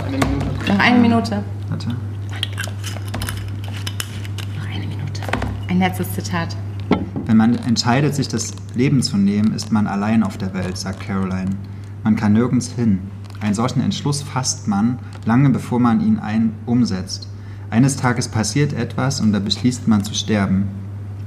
[0.04, 0.66] Eine Minute.
[0.68, 1.44] Noch eine Minute.
[1.68, 1.88] warte.
[1.88, 1.96] Noch
[4.74, 5.22] eine Minute.
[5.68, 6.56] Ein letztes Zitat.
[7.26, 11.00] Wenn man entscheidet, sich das Leben zu nehmen, ist man allein auf der Welt, sagt
[11.00, 11.50] Caroline.
[12.02, 13.00] Man kann nirgends hin.
[13.40, 17.28] Einen solchen Entschluss fasst man, lange bevor man ihn ein umsetzt.
[17.70, 20.68] Eines Tages passiert etwas und da beschließt man zu sterben.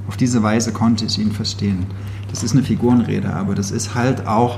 [0.08, 1.86] Auf diese Weise konnte ich ihn verstehen.
[2.34, 4.58] Das ist eine Figurenrede, aber das ist halt auch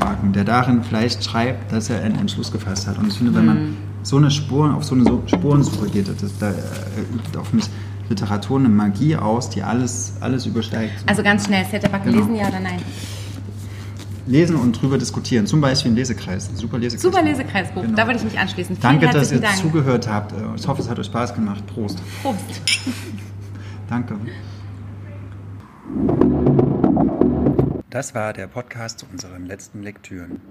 [0.00, 2.98] Wagen, der darin vielleicht schreibt, dass er einen Entschluss gefasst hat.
[2.98, 3.76] Und ich finde, wenn man mhm.
[4.04, 7.64] so eine Spuren, auf so eine Spurensuche geht, das, da übt auf mich
[8.08, 10.92] Literatur eine Magie aus, die alles, alles übersteigt.
[11.06, 12.18] Also ganz schnell, Zetterback genau.
[12.18, 12.80] lesen, ja oder nein?
[14.28, 16.48] Lesen und drüber diskutieren, zum Beispiel im Lesekreis.
[16.54, 17.02] Super Lesekreis.
[17.02, 17.96] Super Lesekreisbuch, genau.
[17.96, 18.76] da würde ich mich anschließen.
[18.76, 19.56] Vielen Danke, dass ihr Dank.
[19.56, 20.32] zugehört habt.
[20.56, 21.66] Ich hoffe, es hat euch Spaß gemacht.
[21.66, 22.00] Prost.
[22.22, 22.62] Prost.
[23.90, 24.14] Danke.
[27.90, 30.42] Das war der Podcast zu unseren letzten Lektüren.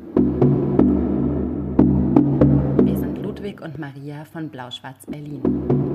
[2.83, 5.86] Wir sind Ludwig und Maria von Blau-Schwarz Berlin.